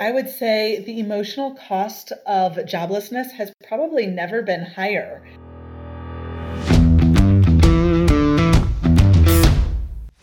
I 0.00 0.12
would 0.12 0.28
say 0.28 0.82
the 0.84 1.00
emotional 1.00 1.56
cost 1.68 2.12
of 2.24 2.52
joblessness 2.54 3.32
has 3.32 3.52
probably 3.66 4.06
never 4.06 4.42
been 4.42 4.64
higher. 4.64 5.26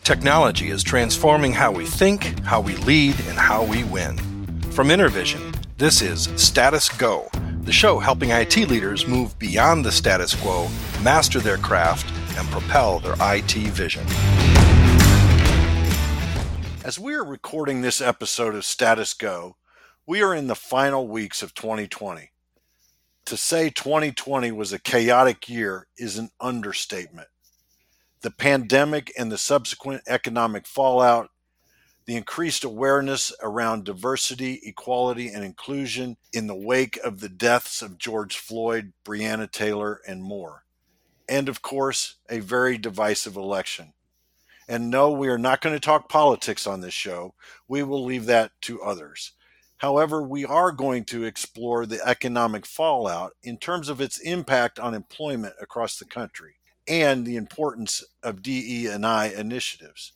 Technology 0.02 0.70
is 0.70 0.82
transforming 0.82 1.52
how 1.52 1.72
we 1.72 1.84
think, 1.84 2.40
how 2.40 2.60
we 2.60 2.76
lead, 2.76 3.16
and 3.28 3.36
how 3.36 3.64
we 3.64 3.84
win. 3.84 4.16
From 4.70 4.88
Intervision, 4.88 5.54
this 5.76 6.00
is 6.00 6.30
Status 6.36 6.88
Go, 6.88 7.28
the 7.62 7.72
show 7.72 7.98
helping 7.98 8.30
IT 8.30 8.56
leaders 8.56 9.06
move 9.06 9.38
beyond 9.38 9.84
the 9.84 9.92
status 9.92 10.34
quo, 10.34 10.68
master 11.02 11.40
their 11.40 11.58
craft, 11.58 12.10
and 12.38 12.48
propel 12.48 13.00
their 13.00 13.16
IT 13.20 13.52
vision. 13.52 14.06
As 16.82 16.98
we 16.98 17.14
are 17.14 17.24
recording 17.24 17.82
this 17.82 18.00
episode 18.00 18.54
of 18.54 18.64
Status 18.64 19.12
Go, 19.12 19.56
we 20.06 20.22
are 20.22 20.34
in 20.34 20.46
the 20.46 20.54
final 20.54 21.08
weeks 21.08 21.42
of 21.42 21.52
2020. 21.54 22.30
To 23.26 23.36
say 23.36 23.70
2020 23.70 24.52
was 24.52 24.72
a 24.72 24.78
chaotic 24.78 25.48
year 25.48 25.88
is 25.98 26.16
an 26.16 26.30
understatement. 26.40 27.26
The 28.20 28.30
pandemic 28.30 29.12
and 29.18 29.32
the 29.32 29.38
subsequent 29.38 30.02
economic 30.06 30.66
fallout, 30.66 31.30
the 32.04 32.14
increased 32.14 32.62
awareness 32.62 33.32
around 33.42 33.84
diversity, 33.84 34.60
equality, 34.62 35.28
and 35.28 35.44
inclusion 35.44 36.16
in 36.32 36.46
the 36.46 36.54
wake 36.54 36.98
of 37.02 37.18
the 37.18 37.28
deaths 37.28 37.82
of 37.82 37.98
George 37.98 38.36
Floyd, 38.36 38.92
Breonna 39.04 39.50
Taylor, 39.50 40.00
and 40.06 40.22
more. 40.22 40.64
And 41.28 41.48
of 41.48 41.62
course, 41.62 42.14
a 42.30 42.38
very 42.38 42.78
divisive 42.78 43.34
election. 43.34 43.92
And 44.68 44.88
no, 44.88 45.10
we 45.10 45.26
are 45.28 45.38
not 45.38 45.60
going 45.60 45.74
to 45.74 45.80
talk 45.80 46.08
politics 46.08 46.64
on 46.64 46.80
this 46.80 46.94
show. 46.94 47.34
We 47.66 47.82
will 47.82 48.04
leave 48.04 48.26
that 48.26 48.52
to 48.62 48.82
others. 48.82 49.32
However, 49.78 50.22
we 50.22 50.44
are 50.44 50.72
going 50.72 51.04
to 51.06 51.24
explore 51.24 51.84
the 51.84 52.00
economic 52.06 52.64
fallout 52.64 53.32
in 53.42 53.58
terms 53.58 53.88
of 53.90 54.00
its 54.00 54.18
impact 54.18 54.78
on 54.78 54.94
employment 54.94 55.54
across 55.60 55.98
the 55.98 56.06
country 56.06 56.54
and 56.88 57.26
the 57.26 57.36
importance 57.36 58.02
of 58.22 58.42
DE&I 58.42 59.26
initiatives. 59.28 60.12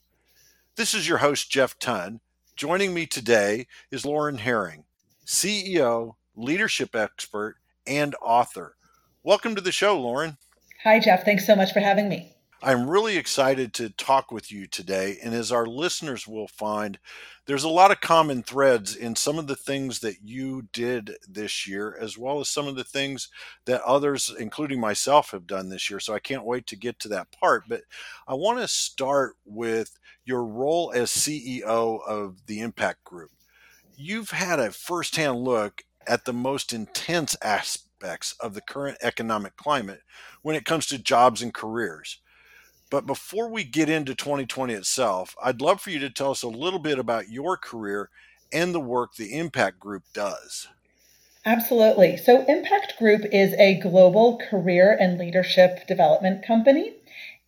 This 0.77 0.95
is 0.95 1.07
your 1.07 1.19
host 1.19 1.51
Jeff 1.51 1.77
Ton. 1.77 2.21
Joining 2.55 2.93
me 2.93 3.05
today 3.05 3.67
is 3.91 4.05
Lauren 4.05 4.39
Herring, 4.39 4.85
CEO, 5.25 6.15
leadership 6.35 6.95
expert, 6.95 7.57
and 7.85 8.15
author. 8.21 8.75
Welcome 9.21 9.53
to 9.55 9.61
the 9.61 9.71
show, 9.71 9.99
Lauren. 9.99 10.37
Hi 10.83 10.99
Jeff, 10.99 11.23
thanks 11.23 11.45
so 11.45 11.55
much 11.55 11.71
for 11.71 11.81
having 11.81 12.09
me. 12.09 12.33
I'm 12.63 12.87
really 12.87 13.17
excited 13.17 13.73
to 13.75 13.89
talk 13.89 14.31
with 14.31 14.51
you 14.51 14.67
today. 14.67 15.17
And 15.23 15.33
as 15.33 15.51
our 15.51 15.65
listeners 15.65 16.27
will 16.27 16.47
find, 16.47 16.99
there's 17.47 17.63
a 17.63 17.69
lot 17.69 17.89
of 17.89 18.01
common 18.01 18.43
threads 18.43 18.95
in 18.95 19.15
some 19.15 19.39
of 19.39 19.47
the 19.47 19.55
things 19.55 19.99
that 20.01 20.17
you 20.23 20.67
did 20.71 21.15
this 21.27 21.67
year, 21.67 21.97
as 21.99 22.19
well 22.19 22.39
as 22.39 22.49
some 22.49 22.67
of 22.67 22.75
the 22.75 22.83
things 22.83 23.29
that 23.65 23.81
others, 23.81 24.31
including 24.37 24.79
myself, 24.79 25.31
have 25.31 25.47
done 25.47 25.69
this 25.69 25.89
year. 25.89 25.99
So 25.99 26.13
I 26.13 26.19
can't 26.19 26.45
wait 26.45 26.67
to 26.67 26.75
get 26.75 26.99
to 26.99 27.07
that 27.07 27.31
part. 27.31 27.63
But 27.67 27.81
I 28.27 28.35
want 28.35 28.59
to 28.59 28.67
start 28.67 29.37
with 29.43 29.97
your 30.23 30.45
role 30.45 30.91
as 30.93 31.09
CEO 31.09 31.99
of 32.07 32.45
the 32.45 32.59
Impact 32.59 33.03
Group. 33.03 33.31
You've 33.97 34.29
had 34.29 34.59
a 34.59 34.71
firsthand 34.71 35.39
look 35.39 35.81
at 36.05 36.25
the 36.25 36.33
most 36.33 36.73
intense 36.73 37.35
aspects 37.41 38.35
of 38.39 38.53
the 38.53 38.61
current 38.61 38.99
economic 39.01 39.55
climate 39.57 40.01
when 40.43 40.55
it 40.55 40.65
comes 40.65 40.85
to 40.87 40.99
jobs 40.99 41.41
and 41.41 41.55
careers. 41.55 42.19
But 42.91 43.07
before 43.07 43.47
we 43.47 43.63
get 43.63 43.89
into 43.89 44.13
2020 44.13 44.73
itself, 44.73 45.33
I'd 45.41 45.61
love 45.61 45.79
for 45.81 45.89
you 45.89 45.99
to 45.99 46.09
tell 46.09 46.29
us 46.29 46.43
a 46.43 46.49
little 46.49 46.77
bit 46.77 46.99
about 46.99 47.29
your 47.29 47.55
career 47.55 48.09
and 48.51 48.75
the 48.75 48.81
work 48.81 49.15
the 49.15 49.39
Impact 49.39 49.79
Group 49.79 50.03
does. 50.13 50.67
Absolutely. 51.45 52.17
So, 52.17 52.45
Impact 52.47 52.99
Group 52.99 53.21
is 53.31 53.53
a 53.53 53.79
global 53.79 54.39
career 54.49 54.95
and 54.99 55.17
leadership 55.17 55.87
development 55.87 56.45
company, 56.45 56.93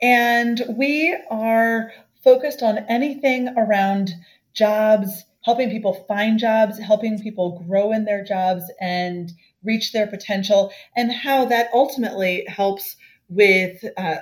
and 0.02 0.63
we 0.69 1.16
are 1.29 1.91
focused 2.23 2.63
on 2.63 2.79
anything 2.89 3.50
around 3.57 4.13
jobs, 4.53 5.25
helping 5.44 5.69
people 5.69 6.06
find 6.07 6.39
jobs, 6.39 6.79
helping 6.79 7.19
people 7.19 7.63
grow 7.68 7.91
in 7.91 8.06
their 8.06 8.23
jobs 8.23 8.63
and 8.79 9.34
reach 9.62 9.91
their 9.91 10.07
potential, 10.07 10.72
and 10.95 11.12
how 11.12 11.44
that 11.45 11.69
ultimately 11.73 12.45
helps 12.47 12.95
with 13.35 13.83
uh, 13.97 14.17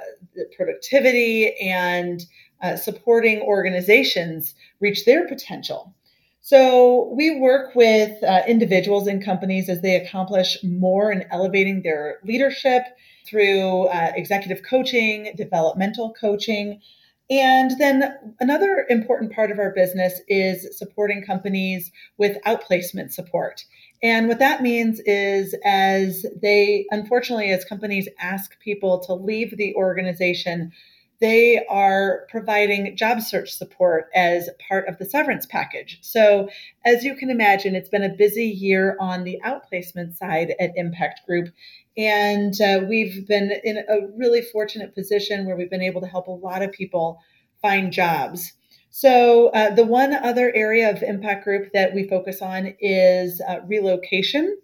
productivity 0.56 1.56
and 1.60 2.26
uh, 2.62 2.76
supporting 2.76 3.42
organizations 3.42 4.56
reach 4.80 5.06
their 5.06 5.28
potential. 5.28 5.94
So 6.42 7.14
we 7.16 7.40
work 7.40 7.76
with 7.76 8.24
uh, 8.24 8.42
individuals 8.48 9.08
and 9.08 9.24
companies 9.24 9.70
as 9.70 9.82
they 9.82 9.96
accomplish 9.96 10.58
more 10.64 11.12
in 11.12 11.26
elevating 11.32 11.84
their 11.84 12.20
leadership 12.24 12.84
through 13.28 13.86
uh, 13.88 14.12
executive 14.16 14.64
coaching, 14.64 15.34
developmental 15.38 16.14
coaching. 16.20 16.82
And 17.30 17.72
then 17.80 18.36
another 18.40 18.86
important 18.90 19.32
part 19.32 19.52
of 19.52 19.60
our 19.60 19.72
business 19.72 20.20
is 20.28 20.78
supporting 20.78 21.24
companies 21.24 21.92
with 22.18 22.42
outplacement 22.46 23.14
support. 23.14 23.64
And 24.04 24.28
what 24.28 24.40
that 24.40 24.64
means 24.64 25.00
is, 25.02 25.56
as 25.64 26.26
they, 26.42 26.88
unfortunately, 26.90 27.52
as 27.52 27.64
companies 27.66 28.10
ask 28.20 28.60
people 28.60 29.00
to 29.02 29.14
leave 29.14 29.58
the 29.58 29.76
organization, 29.76 30.72
they 31.20 31.64
are 31.68 32.26
providing 32.30 32.96
job 32.98 33.22
search 33.22 33.52
support 33.52 34.10
as 34.16 34.50
part 34.68 34.88
of 34.88 34.98
the 34.98 35.06
severance 35.06 35.46
package. 35.46 36.00
So, 36.02 36.50
as 36.84 37.04
you 37.04 37.16
can 37.16 37.30
imagine, 37.30 37.76
it's 37.76 37.90
been 37.90 38.04
a 38.04 38.10
busy 38.10 38.48
year 38.48 38.98
on 39.00 39.24
the 39.24 39.40
outplacement 39.46 40.18
side 40.18 40.56
at 40.60 40.72
Impact 40.76 41.22
Group. 41.28 41.50
And 41.96 42.60
uh, 42.60 42.82
we've 42.90 43.28
been 43.28 43.54
in 43.64 43.78
a 43.88 44.08
really 44.18 44.42
fortunate 44.42 44.96
position 44.96 45.46
where 45.46 45.56
we've 45.56 45.70
been 45.70 45.84
able 45.84 46.02
to 46.02 46.08
help 46.08 46.26
a 46.26 46.32
lot 46.32 46.64
of 46.64 46.72
people 46.72 47.20
find 47.62 47.94
jobs. 47.94 48.54
So, 48.94 49.48
uh, 49.50 49.74
the 49.74 49.86
one 49.86 50.14
other 50.14 50.52
area 50.54 50.92
of 50.92 51.02
impact 51.02 51.46
group 51.46 51.72
that 51.72 51.94
we 51.94 52.10
focus 52.10 52.42
on 52.42 52.76
is 52.82 53.42
uh, 53.48 53.62
relocation, 53.66 54.58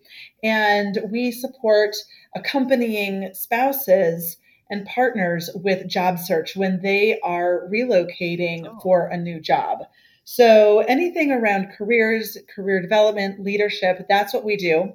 and 0.43 0.99
we 1.09 1.31
support 1.31 1.95
accompanying 2.35 3.33
spouses 3.33 4.35
and 4.69 4.85
partners 4.85 5.49
with 5.55 5.88
job 5.88 6.19
search 6.19 6.57
when 6.57 6.81
they 6.81 7.21
are 7.21 7.69
relocating 7.71 8.67
oh. 8.67 8.77
for 8.83 9.07
a 9.07 9.15
new 9.15 9.39
job. 9.39 9.79
So, 10.25 10.79
anything 10.79 11.31
around 11.31 11.71
careers, 11.77 12.38
career 12.53 12.81
development, 12.81 13.39
leadership, 13.39 14.07
that's 14.09 14.33
what 14.33 14.44
we 14.44 14.57
do. 14.57 14.91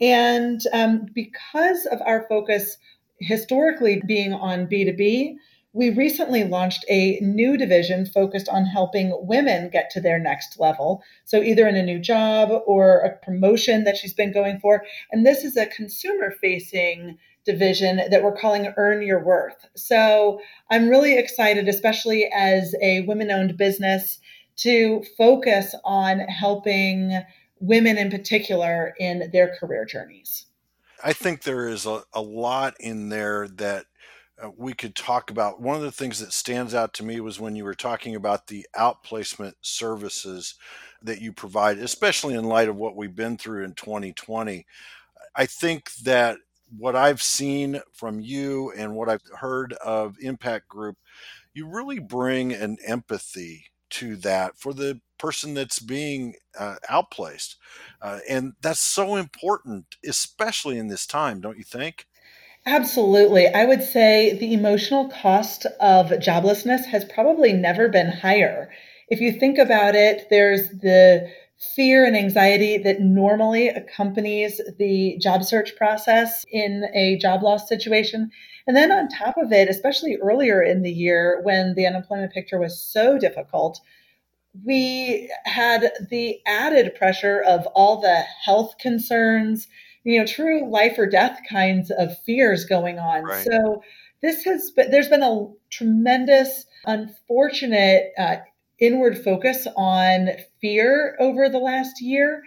And 0.00 0.60
um, 0.72 1.06
because 1.12 1.84
of 1.86 2.00
our 2.06 2.26
focus 2.28 2.76
historically 3.20 4.00
being 4.06 4.32
on 4.32 4.68
B2B, 4.68 5.34
we 5.78 5.90
recently 5.90 6.42
launched 6.42 6.84
a 6.88 7.20
new 7.20 7.56
division 7.56 8.04
focused 8.04 8.48
on 8.48 8.66
helping 8.66 9.16
women 9.22 9.70
get 9.70 9.90
to 9.90 10.00
their 10.00 10.18
next 10.18 10.58
level. 10.58 11.04
So, 11.24 11.40
either 11.40 11.68
in 11.68 11.76
a 11.76 11.84
new 11.84 12.00
job 12.00 12.50
or 12.66 12.98
a 12.98 13.16
promotion 13.24 13.84
that 13.84 13.96
she's 13.96 14.12
been 14.12 14.32
going 14.32 14.58
for. 14.58 14.84
And 15.12 15.24
this 15.24 15.44
is 15.44 15.56
a 15.56 15.66
consumer 15.66 16.32
facing 16.40 17.16
division 17.44 18.00
that 18.10 18.24
we're 18.24 18.36
calling 18.36 18.74
Earn 18.76 19.06
Your 19.06 19.24
Worth. 19.24 19.68
So, 19.76 20.40
I'm 20.68 20.88
really 20.88 21.16
excited, 21.16 21.68
especially 21.68 22.28
as 22.34 22.74
a 22.82 23.02
women 23.02 23.30
owned 23.30 23.56
business, 23.56 24.18
to 24.56 25.04
focus 25.16 25.76
on 25.84 26.18
helping 26.18 27.22
women 27.60 27.96
in 27.98 28.10
particular 28.10 28.94
in 28.98 29.30
their 29.32 29.54
career 29.54 29.84
journeys. 29.84 30.46
I 31.04 31.12
think 31.12 31.44
there 31.44 31.68
is 31.68 31.86
a, 31.86 32.02
a 32.12 32.20
lot 32.20 32.74
in 32.80 33.10
there 33.10 33.46
that 33.46 33.86
uh, 34.42 34.50
we 34.56 34.72
could 34.72 34.94
talk 34.94 35.30
about. 35.30 35.60
One 35.60 35.76
of 35.76 35.82
the 35.82 35.92
things 35.92 36.20
that 36.20 36.32
stands 36.32 36.74
out 36.74 36.92
to 36.94 37.04
me 37.04 37.20
was 37.20 37.40
when 37.40 37.56
you 37.56 37.64
were 37.64 37.74
talking 37.74 38.14
about 38.14 38.46
the 38.46 38.66
outplacement 38.76 39.54
services 39.60 40.54
that 41.02 41.20
you 41.20 41.32
provide, 41.32 41.78
especially 41.78 42.34
in 42.34 42.44
light 42.44 42.68
of 42.68 42.76
what 42.76 42.96
we've 42.96 43.14
been 43.14 43.36
through 43.36 43.64
in 43.64 43.74
2020. 43.74 44.66
I 45.34 45.46
think 45.46 45.92
that 46.02 46.38
what 46.76 46.96
I've 46.96 47.22
seen 47.22 47.80
from 47.92 48.20
you 48.20 48.72
and 48.76 48.94
what 48.94 49.08
I've 49.08 49.22
heard 49.38 49.72
of 49.74 50.16
Impact 50.20 50.68
Group, 50.68 50.96
you 51.54 51.66
really 51.66 51.98
bring 51.98 52.52
an 52.52 52.78
empathy 52.86 53.66
to 53.90 54.16
that 54.16 54.58
for 54.58 54.74
the 54.74 55.00
person 55.18 55.54
that's 55.54 55.78
being 55.78 56.34
uh, 56.58 56.76
outplaced. 56.88 57.56
Uh, 58.00 58.20
and 58.28 58.52
that's 58.60 58.80
so 58.80 59.16
important, 59.16 59.96
especially 60.06 60.78
in 60.78 60.88
this 60.88 61.06
time, 61.06 61.40
don't 61.40 61.58
you 61.58 61.64
think? 61.64 62.06
Absolutely. 62.70 63.46
I 63.46 63.64
would 63.64 63.82
say 63.82 64.36
the 64.36 64.52
emotional 64.52 65.08
cost 65.08 65.64
of 65.80 66.10
joblessness 66.10 66.84
has 66.84 67.02
probably 67.02 67.54
never 67.54 67.88
been 67.88 68.10
higher. 68.10 68.70
If 69.08 69.22
you 69.22 69.32
think 69.32 69.56
about 69.56 69.94
it, 69.94 70.26
there's 70.28 70.68
the 70.68 71.30
fear 71.74 72.04
and 72.04 72.14
anxiety 72.14 72.76
that 72.76 73.00
normally 73.00 73.68
accompanies 73.68 74.60
the 74.78 75.16
job 75.18 75.44
search 75.44 75.76
process 75.76 76.44
in 76.52 76.84
a 76.94 77.16
job 77.16 77.42
loss 77.42 77.66
situation. 77.66 78.30
And 78.66 78.76
then 78.76 78.92
on 78.92 79.08
top 79.08 79.38
of 79.38 79.50
it, 79.50 79.70
especially 79.70 80.16
earlier 80.16 80.62
in 80.62 80.82
the 80.82 80.92
year 80.92 81.40
when 81.44 81.72
the 81.74 81.86
unemployment 81.86 82.34
picture 82.34 82.60
was 82.60 82.78
so 82.78 83.18
difficult, 83.18 83.80
we 84.62 85.32
had 85.46 85.90
the 86.10 86.38
added 86.46 86.94
pressure 86.96 87.40
of 87.40 87.64
all 87.68 88.02
the 88.02 88.24
health 88.44 88.76
concerns, 88.78 89.68
you 90.04 90.18
know, 90.18 90.26
true 90.26 90.70
life 90.70 90.98
or 90.98 91.06
death 91.06 91.40
kinds 91.48 91.90
of 91.90 92.18
fears 92.24 92.64
going 92.64 92.98
on. 92.98 93.24
Right. 93.24 93.44
So 93.44 93.82
this 94.22 94.44
has 94.44 94.70
been, 94.70 94.90
there's 94.90 95.08
been 95.08 95.22
a 95.22 95.46
tremendous, 95.70 96.66
unfortunate 96.84 98.12
uh, 98.18 98.36
inward 98.78 99.22
focus 99.22 99.66
on 99.76 100.30
fear 100.60 101.16
over 101.20 101.48
the 101.48 101.58
last 101.58 102.00
year. 102.00 102.42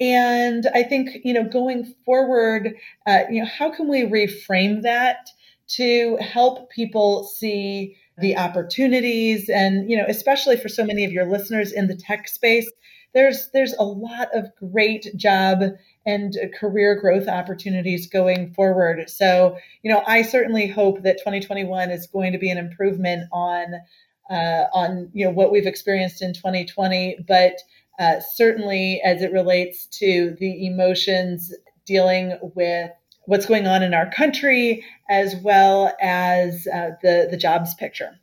And 0.00 0.66
I 0.74 0.82
think, 0.82 1.18
you 1.24 1.32
know, 1.32 1.44
going 1.44 1.94
forward, 2.04 2.74
uh, 3.06 3.20
you 3.30 3.40
know, 3.40 3.48
how 3.48 3.70
can 3.70 3.88
we 3.88 4.02
reframe 4.02 4.82
that 4.82 5.28
to 5.66 6.16
help 6.16 6.70
people 6.70 7.24
see 7.24 7.96
the 8.18 8.36
opportunities 8.36 9.48
and 9.48 9.90
you 9.90 9.96
know 9.96 10.04
especially 10.08 10.56
for 10.56 10.68
so 10.68 10.84
many 10.84 11.04
of 11.04 11.10
your 11.10 11.28
listeners 11.28 11.72
in 11.72 11.88
the 11.88 11.96
tech 11.96 12.28
space 12.28 12.70
there's 13.12 13.50
there's 13.52 13.74
a 13.74 13.82
lot 13.82 14.28
of 14.32 14.46
great 14.56 15.10
job 15.16 15.62
and 16.06 16.36
career 16.58 16.94
growth 16.94 17.28
opportunities 17.28 18.06
going 18.06 18.52
forward 18.52 19.08
so 19.08 19.56
you 19.82 19.90
know 19.90 20.02
i 20.06 20.22
certainly 20.22 20.66
hope 20.66 21.02
that 21.02 21.18
2021 21.18 21.90
is 21.90 22.06
going 22.06 22.32
to 22.32 22.38
be 22.38 22.50
an 22.50 22.58
improvement 22.58 23.28
on 23.32 23.74
uh, 24.30 24.64
on 24.72 25.10
you 25.12 25.24
know 25.24 25.30
what 25.30 25.52
we've 25.52 25.66
experienced 25.66 26.22
in 26.22 26.32
2020 26.32 27.24
but 27.28 27.58
uh, 27.98 28.20
certainly 28.34 29.00
as 29.02 29.22
it 29.22 29.32
relates 29.32 29.86
to 29.86 30.36
the 30.40 30.66
emotions 30.66 31.52
dealing 31.86 32.38
with 32.54 32.90
what's 33.26 33.46
going 33.46 33.66
on 33.66 33.82
in 33.82 33.94
our 33.94 34.10
country 34.10 34.84
as 35.08 35.34
well 35.36 35.94
as 36.00 36.66
uh, 36.72 36.90
the 37.02 37.28
the 37.30 37.36
jobs 37.36 37.74
picture. 37.74 38.18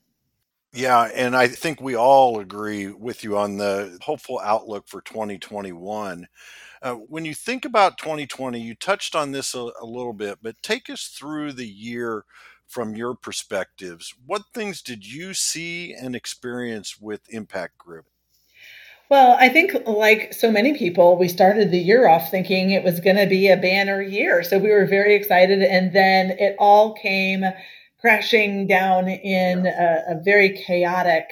Yeah, 0.74 1.10
and 1.14 1.36
I 1.36 1.48
think 1.48 1.82
we 1.82 1.96
all 1.96 2.40
agree 2.40 2.88
with 2.88 3.24
you 3.24 3.38
on 3.38 3.58
the 3.58 3.98
hopeful 4.02 4.40
outlook 4.40 4.88
for 4.88 5.02
2021. 5.02 6.28
Uh, 6.82 6.96
when 6.96 7.26
you 7.26 7.36
think 7.36 7.64
about 7.64 7.98
2020, 7.98 8.60
you 8.60 8.74
touched 8.74 9.16
on 9.16 9.32
this 9.32 9.54
a, 9.54 9.72
a 9.80 9.86
little 9.86 10.14
bit, 10.14 10.40
but 10.42 10.62
take 10.64 10.90
us 10.90 11.06
through 11.06 11.54
the 11.54 11.68
year 11.68 12.26
from 12.68 12.96
your 12.96 13.14
perspectives. 13.14 14.14
What 14.26 14.44
things 14.54 14.82
did 14.82 15.06
you 15.06 15.34
see 15.34 15.94
and 15.94 16.16
experience 16.16 17.00
with 17.00 17.22
Impact 17.30 17.78
Group? 17.78 18.06
Well, 19.10 19.36
I 19.38 19.50
think, 19.50 19.76
like 19.86 20.34
so 20.34 20.50
many 20.50 20.78
people, 20.78 21.18
we 21.18 21.28
started 21.28 21.70
the 21.70 21.78
year 21.78 22.08
off 22.08 22.32
thinking 22.32 22.70
it 22.70 22.84
was 22.84 23.02
going 23.02 23.18
to 23.18 23.28
be 23.28 23.50
a 23.50 23.58
banner 23.58 24.02
year. 24.02 24.42
So 24.42 24.58
we 24.58 24.70
were 24.70 24.86
very 24.86 25.16
excited. 25.16 25.62
And 25.62 25.94
then 25.94 26.32
it 26.40 26.56
all 26.58 26.94
came 26.94 27.44
crashing 28.00 28.68
down 28.68 29.10
in 29.10 29.68
a, 29.68 30.04
a 30.08 30.22
very 30.24 30.58
chaotic 30.58 31.26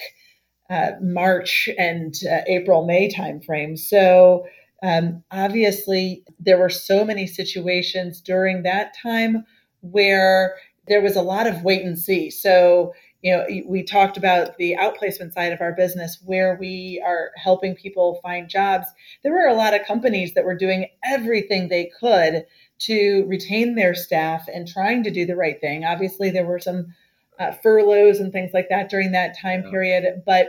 uh, 0.70 0.92
March 1.02 1.70
and 1.78 2.14
uh, 2.30 2.42
April, 2.48 2.86
May 2.86 3.10
timeframe. 3.10 3.80
So 3.80 4.46
um, 4.84 5.24
obviously, 5.32 6.24
there 6.40 6.58
were 6.58 6.70
so 6.70 7.04
many 7.04 7.28
situations 7.28 8.22
during 8.22 8.64
that 8.64 8.96
time 9.02 9.46
where 9.82 10.56
there 10.88 11.02
was 11.02 11.16
a 11.16 11.22
lot 11.22 11.48
of 11.48 11.64
wait 11.64 11.84
and 11.84 11.98
see. 11.98 12.30
So 12.30 12.94
you 13.22 13.36
know, 13.36 13.46
we 13.68 13.84
talked 13.84 14.16
about 14.16 14.56
the 14.58 14.78
outplacement 14.80 15.34
side 15.34 15.52
of 15.52 15.60
our 15.60 15.74
business 15.74 16.20
where 16.24 16.58
we 16.58 17.04
are 17.06 17.32
helping 17.36 17.76
people 17.76 18.20
find 18.24 18.50
jobs. 18.50 18.88
There 19.24 19.34
were 19.34 19.48
a 19.48 19.56
lot 19.56 19.74
of 19.74 19.86
companies 19.86 20.34
that 20.34 20.46
were 20.46 20.56
doing 20.56 20.88
everything 21.04 21.68
they 21.68 21.92
could 22.00 22.46
to 22.80 23.26
retain 23.28 23.76
their 23.76 23.94
staff 23.94 24.48
and 24.54 24.66
trying 24.66 25.04
to 25.04 25.12
do 25.12 25.26
the 25.26 25.36
right 25.36 25.60
thing. 25.60 25.84
Obviously, 25.84 26.30
there 26.30 26.46
were 26.46 26.60
some 26.60 26.94
uh, 27.40 27.52
furloughs 27.52 28.20
and 28.20 28.32
things 28.32 28.52
like 28.54 28.70
that 28.70 28.90
during 28.90 29.12
that 29.12 29.38
time 29.38 29.64
yeah. 29.66 29.70
period, 29.70 30.24
but 30.26 30.48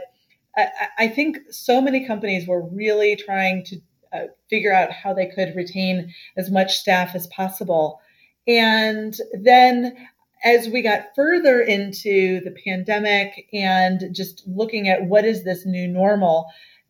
I, 0.57 0.69
I, 0.99 1.09
think 1.09 1.39
so 1.51 1.81
many 1.81 2.05
companies 2.05 2.49
were 2.49 2.67
really 2.69 3.15
trying 3.15 3.65
to 3.67 3.81
uh, 4.13 4.25
figure 4.49 4.73
out 4.73 4.93
how 4.93 5.15
they 5.15 5.27
could 5.27 5.55
retain 5.55 6.13
as 6.37 6.51
much 6.51 6.79
staff 6.79 7.15
as 7.15 7.27
possible. 7.29 8.01
And 8.47 9.17
then 9.43 9.97
as 10.45 10.69
we 10.69 10.83
got 10.83 11.15
further 11.15 11.61
into 11.61 12.41
the 12.41 12.55
pandemic 12.65 13.49
and 13.53 14.15
just 14.15 14.43
looking 14.47 14.89
at 14.89 15.05
what 15.05 15.25
is 15.25 15.45
this 15.45 15.67
new 15.67 15.87
normal, 15.87 16.47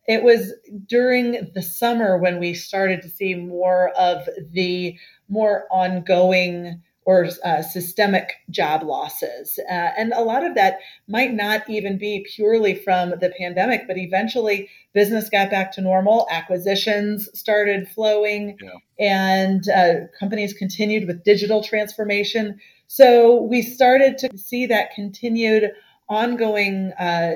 it 0.07 0.23
was 0.23 0.53
during 0.87 1.51
the 1.53 1.61
summer 1.61 2.17
when 2.17 2.39
we 2.39 2.53
started 2.53 3.01
to 3.01 3.09
see 3.09 3.35
more 3.35 3.89
of 3.89 4.27
the 4.51 4.97
more 5.29 5.67
ongoing 5.69 6.81
or 7.05 7.27
uh, 7.43 7.61
systemic 7.61 8.33
job 8.49 8.83
losses. 8.83 9.59
Uh, 9.69 9.89
and 9.97 10.13
a 10.13 10.21
lot 10.21 10.45
of 10.45 10.53
that 10.55 10.79
might 11.07 11.33
not 11.33 11.67
even 11.69 11.97
be 11.97 12.25
purely 12.35 12.75
from 12.75 13.11
the 13.19 13.33
pandemic, 13.37 13.87
but 13.87 13.97
eventually 13.97 14.69
business 14.93 15.29
got 15.29 15.49
back 15.49 15.71
to 15.71 15.81
normal, 15.81 16.27
acquisitions 16.29 17.27
started 17.33 17.87
flowing, 17.89 18.55
yeah. 18.61 18.69
and 18.99 19.67
uh, 19.69 20.07
companies 20.19 20.53
continued 20.53 21.07
with 21.07 21.23
digital 21.23 21.63
transformation. 21.63 22.59
So 22.85 23.41
we 23.41 23.61
started 23.61 24.17
to 24.19 24.37
see 24.37 24.67
that 24.67 24.93
continued 24.93 25.71
ongoing 26.07 26.91
uh, 26.99 27.35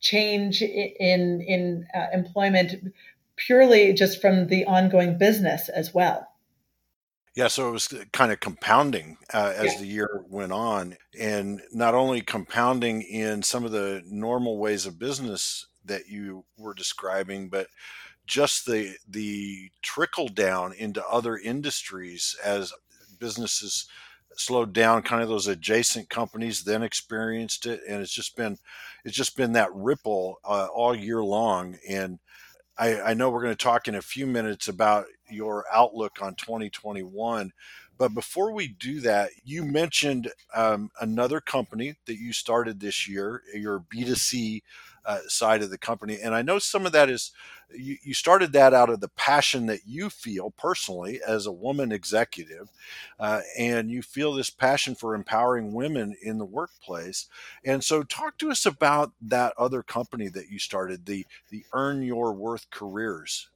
change 0.00 0.62
in 0.62 1.42
in 1.46 1.86
uh, 1.94 2.06
employment 2.14 2.92
purely 3.36 3.92
just 3.92 4.20
from 4.20 4.46
the 4.46 4.64
ongoing 4.64 5.18
business 5.18 5.68
as 5.68 5.92
well. 5.92 6.29
Yeah, 7.36 7.46
so 7.46 7.68
it 7.68 7.72
was 7.72 7.94
kind 8.12 8.32
of 8.32 8.40
compounding 8.40 9.16
uh, 9.32 9.52
as 9.56 9.74
yeah. 9.74 9.80
the 9.80 9.86
year 9.86 10.24
went 10.28 10.52
on, 10.52 10.96
and 11.18 11.62
not 11.72 11.94
only 11.94 12.22
compounding 12.22 13.02
in 13.02 13.42
some 13.42 13.64
of 13.64 13.70
the 13.70 14.02
normal 14.06 14.58
ways 14.58 14.84
of 14.84 14.98
business 14.98 15.66
that 15.84 16.08
you 16.08 16.44
were 16.58 16.74
describing, 16.74 17.48
but 17.48 17.68
just 18.26 18.66
the 18.66 18.94
the 19.08 19.70
trickle 19.82 20.28
down 20.28 20.72
into 20.72 21.04
other 21.06 21.36
industries 21.36 22.36
as 22.44 22.72
businesses 23.18 23.86
slowed 24.36 24.72
down 24.72 25.02
kind 25.02 25.22
of 25.22 25.28
those 25.28 25.48
adjacent 25.48 26.08
companies 26.08 26.62
then 26.62 26.82
experienced 26.82 27.66
it 27.66 27.80
and 27.88 28.00
it's 28.00 28.14
just 28.14 28.36
been 28.36 28.56
it's 29.04 29.16
just 29.16 29.36
been 29.36 29.52
that 29.52 29.74
ripple 29.74 30.38
uh, 30.44 30.68
all 30.72 30.94
year 30.94 31.22
long 31.22 31.76
and 31.88 32.20
I, 32.78 33.00
I 33.00 33.14
know 33.14 33.28
we're 33.30 33.42
going 33.42 33.56
to 33.56 33.62
talk 33.62 33.88
in 33.88 33.96
a 33.96 34.02
few 34.02 34.26
minutes 34.26 34.68
about 34.68 35.04
your 35.32 35.64
outlook 35.72 36.18
on 36.22 36.34
2021 36.34 37.52
but 38.00 38.14
before 38.14 38.52
we 38.52 38.66
do 38.66 39.00
that, 39.00 39.28
you 39.44 39.62
mentioned 39.62 40.32
um, 40.54 40.90
another 41.02 41.38
company 41.38 41.96
that 42.06 42.16
you 42.16 42.32
started 42.32 42.80
this 42.80 43.06
year, 43.06 43.42
your 43.52 43.80
B2C 43.80 44.62
uh, 45.04 45.18
side 45.28 45.60
of 45.60 45.68
the 45.68 45.76
company. 45.76 46.18
And 46.18 46.34
I 46.34 46.40
know 46.40 46.58
some 46.58 46.86
of 46.86 46.92
that 46.92 47.10
is 47.10 47.32
you, 47.76 47.98
you, 48.02 48.14
started 48.14 48.54
that 48.54 48.72
out 48.72 48.88
of 48.88 49.00
the 49.00 49.10
passion 49.10 49.66
that 49.66 49.80
you 49.86 50.08
feel 50.08 50.50
personally 50.50 51.20
as 51.26 51.44
a 51.44 51.52
woman 51.52 51.92
executive. 51.92 52.70
Uh, 53.18 53.42
and 53.58 53.90
you 53.90 54.00
feel 54.00 54.32
this 54.32 54.48
passion 54.48 54.94
for 54.94 55.14
empowering 55.14 55.74
women 55.74 56.16
in 56.22 56.38
the 56.38 56.46
workplace. 56.46 57.26
And 57.66 57.84
so, 57.84 58.02
talk 58.02 58.38
to 58.38 58.50
us 58.50 58.64
about 58.64 59.12
that 59.20 59.52
other 59.58 59.82
company 59.82 60.28
that 60.28 60.48
you 60.48 60.58
started, 60.58 61.04
the, 61.04 61.26
the 61.50 61.64
Earn 61.74 62.02
Your 62.02 62.32
Worth 62.32 62.70
Careers. 62.70 63.50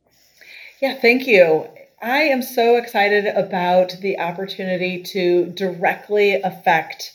Yeah, 0.80 0.94
thank 0.94 1.26
you. 1.26 1.66
I 2.02 2.22
am 2.22 2.42
so 2.42 2.76
excited 2.76 3.26
about 3.26 3.96
the 4.00 4.18
opportunity 4.18 5.02
to 5.04 5.46
directly 5.46 6.34
affect 6.34 7.12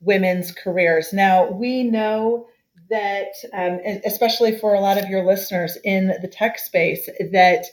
women's 0.00 0.50
careers. 0.50 1.12
Now, 1.12 1.50
we 1.50 1.84
know 1.84 2.48
that, 2.90 3.28
um, 3.52 3.80
especially 4.04 4.58
for 4.58 4.74
a 4.74 4.80
lot 4.80 4.98
of 4.98 5.08
your 5.08 5.24
listeners 5.24 5.78
in 5.84 6.08
the 6.20 6.28
tech 6.28 6.58
space, 6.58 7.08
that 7.32 7.66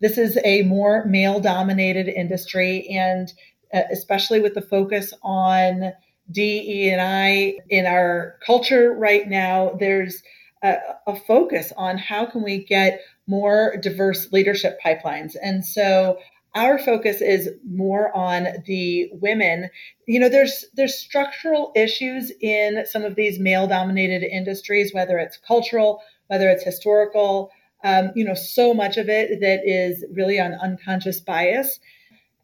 this 0.00 0.18
is 0.18 0.38
a 0.44 0.62
more 0.62 1.04
male 1.06 1.40
dominated 1.40 2.08
industry, 2.08 2.86
and 2.88 3.32
uh, 3.72 3.82
especially 3.90 4.40
with 4.40 4.54
the 4.54 4.62
focus 4.62 5.14
on 5.22 5.92
DE 6.30 6.90
and 6.90 7.00
I 7.00 7.58
in 7.68 7.86
our 7.86 8.36
culture 8.44 8.92
right 8.92 9.26
now, 9.28 9.76
there's 9.78 10.22
a, 10.62 10.76
a 11.06 11.16
focus 11.16 11.72
on 11.76 11.98
how 11.98 12.26
can 12.26 12.42
we 12.42 12.64
get 12.64 13.00
more 13.30 13.76
diverse 13.80 14.32
leadership 14.32 14.78
pipelines. 14.84 15.36
And 15.40 15.64
so 15.64 16.18
our 16.56 16.78
focus 16.78 17.20
is 17.20 17.48
more 17.64 18.14
on 18.14 18.48
the 18.66 19.08
women. 19.12 19.70
You 20.06 20.18
know 20.18 20.28
there's 20.28 20.64
there's 20.74 20.98
structural 20.98 21.72
issues 21.76 22.32
in 22.40 22.84
some 22.86 23.04
of 23.04 23.14
these 23.14 23.38
male 23.38 23.68
dominated 23.68 24.24
industries 24.24 24.92
whether 24.92 25.16
it's 25.18 25.38
cultural 25.46 26.02
whether 26.26 26.48
it's 26.48 26.64
historical 26.64 27.50
um, 27.84 28.10
you 28.16 28.24
know 28.24 28.34
so 28.34 28.74
much 28.74 28.96
of 28.96 29.08
it 29.08 29.40
that 29.40 29.60
is 29.64 30.04
really 30.12 30.40
on 30.40 30.54
unconscious 30.54 31.20
bias. 31.20 31.78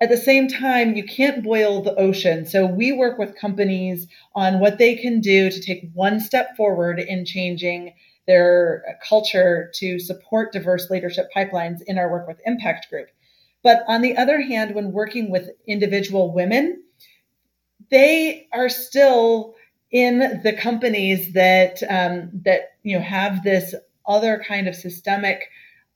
At 0.00 0.08
the 0.08 0.16
same 0.16 0.46
time 0.46 0.94
you 0.94 1.04
can't 1.04 1.42
boil 1.42 1.82
the 1.82 1.96
ocean. 1.96 2.46
So 2.46 2.64
we 2.64 2.92
work 2.92 3.18
with 3.18 3.34
companies 3.34 4.06
on 4.36 4.60
what 4.60 4.78
they 4.78 4.94
can 4.94 5.20
do 5.20 5.50
to 5.50 5.60
take 5.60 5.90
one 5.94 6.20
step 6.20 6.56
forward 6.56 7.00
in 7.00 7.24
changing 7.24 7.92
their 8.26 8.98
culture 9.08 9.70
to 9.76 9.98
support 9.98 10.52
diverse 10.52 10.90
leadership 10.90 11.28
pipelines 11.34 11.82
in 11.86 11.98
our 11.98 12.10
work 12.10 12.26
with 12.26 12.40
Impact 12.44 12.88
Group. 12.90 13.08
But 13.62 13.84
on 13.88 14.02
the 14.02 14.16
other 14.16 14.40
hand, 14.40 14.74
when 14.74 14.92
working 14.92 15.30
with 15.30 15.50
individual 15.66 16.32
women, 16.32 16.82
they 17.90 18.48
are 18.52 18.68
still 18.68 19.54
in 19.90 20.40
the 20.42 20.52
companies 20.52 21.32
that 21.32 21.82
um, 21.88 22.30
that 22.44 22.76
you 22.82 22.96
know 22.96 23.04
have 23.04 23.42
this 23.42 23.74
other 24.06 24.42
kind 24.46 24.68
of 24.68 24.74
systemic 24.74 25.48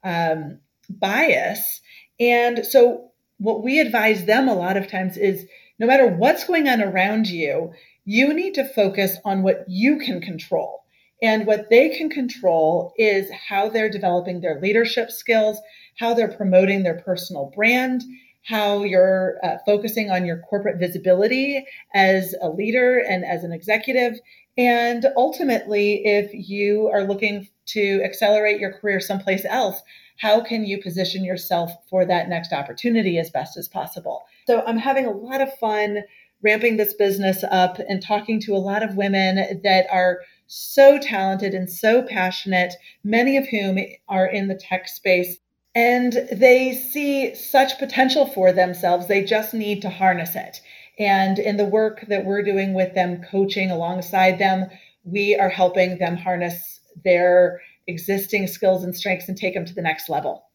um, 0.04 0.58
bias. 0.88 1.80
And 2.18 2.64
so, 2.64 3.10
what 3.38 3.62
we 3.62 3.80
advise 3.80 4.24
them 4.24 4.48
a 4.48 4.54
lot 4.54 4.76
of 4.76 4.88
times 4.88 5.16
is 5.16 5.46
no 5.78 5.86
matter 5.86 6.06
what's 6.06 6.44
going 6.44 6.68
on 6.68 6.82
around 6.82 7.28
you, 7.28 7.72
you 8.04 8.34
need 8.34 8.54
to 8.54 8.64
focus 8.64 9.16
on 9.24 9.42
what 9.42 9.64
you 9.68 9.98
can 9.98 10.20
control. 10.20 10.79
And 11.22 11.46
what 11.46 11.68
they 11.70 11.90
can 11.90 12.08
control 12.08 12.94
is 12.96 13.30
how 13.30 13.68
they're 13.68 13.90
developing 13.90 14.40
their 14.40 14.60
leadership 14.60 15.10
skills, 15.10 15.58
how 15.98 16.14
they're 16.14 16.32
promoting 16.32 16.82
their 16.82 17.00
personal 17.00 17.52
brand, 17.54 18.02
how 18.44 18.82
you're 18.82 19.38
uh, 19.44 19.58
focusing 19.66 20.10
on 20.10 20.24
your 20.24 20.38
corporate 20.38 20.78
visibility 20.78 21.64
as 21.94 22.34
a 22.40 22.48
leader 22.48 22.98
and 22.98 23.24
as 23.24 23.44
an 23.44 23.52
executive. 23.52 24.18
And 24.56 25.06
ultimately, 25.16 26.06
if 26.06 26.30
you 26.32 26.88
are 26.88 27.04
looking 27.04 27.48
to 27.66 28.02
accelerate 28.02 28.60
your 28.60 28.72
career 28.72 28.98
someplace 28.98 29.44
else, 29.44 29.82
how 30.16 30.40
can 30.40 30.64
you 30.64 30.82
position 30.82 31.24
yourself 31.24 31.70
for 31.88 32.04
that 32.04 32.28
next 32.28 32.52
opportunity 32.52 33.18
as 33.18 33.30
best 33.30 33.56
as 33.56 33.68
possible? 33.68 34.24
So 34.46 34.62
I'm 34.66 34.78
having 34.78 35.06
a 35.06 35.12
lot 35.12 35.40
of 35.40 35.52
fun 35.58 36.02
ramping 36.42 36.76
this 36.76 36.94
business 36.94 37.44
up 37.50 37.78
and 37.78 38.02
talking 38.02 38.40
to 38.40 38.54
a 38.54 38.58
lot 38.58 38.82
of 38.82 38.96
women 38.96 39.60
that 39.62 39.86
are 39.90 40.20
so 40.50 40.98
talented 40.98 41.54
and 41.54 41.70
so 41.70 42.02
passionate, 42.02 42.74
many 43.04 43.36
of 43.36 43.46
whom 43.46 43.78
are 44.08 44.26
in 44.26 44.48
the 44.48 44.56
tech 44.56 44.88
space. 44.88 45.38
And 45.74 46.12
they 46.32 46.74
see 46.74 47.34
such 47.36 47.78
potential 47.78 48.26
for 48.26 48.52
themselves. 48.52 49.06
They 49.06 49.24
just 49.24 49.54
need 49.54 49.80
to 49.82 49.88
harness 49.88 50.34
it. 50.34 50.60
And 50.98 51.38
in 51.38 51.56
the 51.56 51.64
work 51.64 52.04
that 52.08 52.24
we're 52.24 52.42
doing 52.42 52.74
with 52.74 52.94
them, 52.94 53.22
coaching 53.30 53.70
alongside 53.70 54.38
them, 54.38 54.66
we 55.04 55.36
are 55.36 55.48
helping 55.48 55.98
them 55.98 56.16
harness 56.16 56.80
their 57.04 57.60
existing 57.86 58.48
skills 58.48 58.82
and 58.82 58.94
strengths 58.94 59.28
and 59.28 59.38
take 59.38 59.54
them 59.54 59.64
to 59.64 59.74
the 59.74 59.82
next 59.82 60.10
level. 60.10 60.50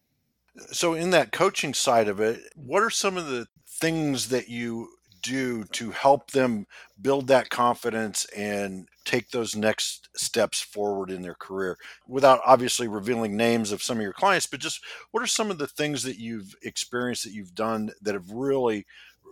So, 0.72 0.94
in 0.94 1.10
that 1.10 1.32
coaching 1.32 1.74
side 1.74 2.08
of 2.08 2.20
it, 2.20 2.40
what 2.54 2.82
are 2.82 2.90
some 2.90 3.16
of 3.16 3.26
the 3.26 3.46
things 3.68 4.28
that 4.28 4.48
you 4.48 4.88
do 5.26 5.64
to 5.64 5.90
help 5.90 6.30
them 6.30 6.66
build 7.00 7.26
that 7.28 7.50
confidence 7.50 8.26
and 8.36 8.88
take 9.04 9.30
those 9.30 9.54
next 9.54 10.08
steps 10.16 10.60
forward 10.60 11.10
in 11.10 11.22
their 11.22 11.34
career 11.34 11.76
without 12.08 12.40
obviously 12.44 12.88
revealing 12.88 13.36
names 13.36 13.70
of 13.70 13.82
some 13.82 13.98
of 13.98 14.02
your 14.02 14.12
clients 14.12 14.46
but 14.46 14.60
just 14.60 14.80
what 15.10 15.22
are 15.22 15.26
some 15.26 15.50
of 15.50 15.58
the 15.58 15.66
things 15.66 16.02
that 16.02 16.18
you've 16.18 16.54
experienced 16.62 17.24
that 17.24 17.32
you've 17.32 17.54
done 17.54 17.90
that 18.02 18.14
have 18.14 18.30
really 18.30 18.86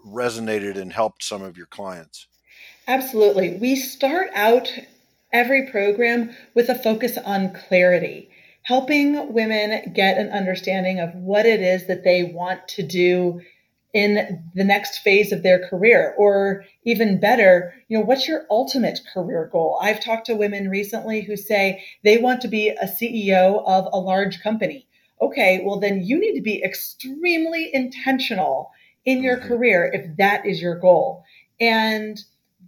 resonated 0.07 0.77
and 0.77 0.93
helped 0.93 1.23
some 1.23 1.43
of 1.43 1.57
your 1.57 1.67
clients? 1.67 2.27
Absolutely. 2.87 3.57
We 3.57 3.77
start 3.77 4.29
out 4.35 4.73
every 5.33 5.67
program 5.71 6.35
with 6.55 6.69
a 6.69 6.75
focus 6.75 7.19
on 7.19 7.53
clarity 7.53 8.31
helping 8.65 9.33
women 9.35 9.93
get 9.93 10.17
an 10.17 10.31
understanding 10.31 10.99
of 10.99 11.15
what 11.15 11.45
it 11.45 11.61
is 11.61 11.87
that 11.87 12.03
they 12.03 12.23
want 12.23 12.67
to 12.67 12.83
do 12.83 13.41
in 13.95 14.43
the 14.55 14.65
next 14.65 14.99
phase 14.99 15.31
of 15.33 15.45
their 15.45 15.69
career 15.69 16.15
or 16.19 16.65
even 16.85 17.21
better 17.21 17.73
you 17.89 17.97
know 17.97 18.05
what's 18.05 18.29
your 18.29 18.45
ultimate 18.51 18.99
career 19.15 19.49
goal? 19.51 19.79
I've 19.81 20.05
talked 20.05 20.27
to 20.27 20.35
women 20.35 20.69
recently 20.69 21.23
who 21.23 21.37
say 21.37 21.83
they 22.03 22.19
want 22.19 22.43
to 22.43 22.49
be 22.49 22.69
a 22.69 22.87
ceo 22.87 23.63
of 23.67 23.87
a 23.93 23.99
large 23.99 24.43
company. 24.43 24.87
Okay 25.23 25.63
well 25.65 25.79
then 25.79 26.03
you 26.03 26.21
need 26.21 26.35
to 26.35 26.43
be 26.43 26.63
extremely 26.63 27.71
intentional 27.73 28.71
in 29.05 29.23
your 29.23 29.37
mm-hmm. 29.39 29.49
career 29.49 29.91
if 29.95 30.17
that 30.17 30.45
is 30.45 30.61
your 30.61 30.79
goal. 30.79 31.23
And 31.61 32.19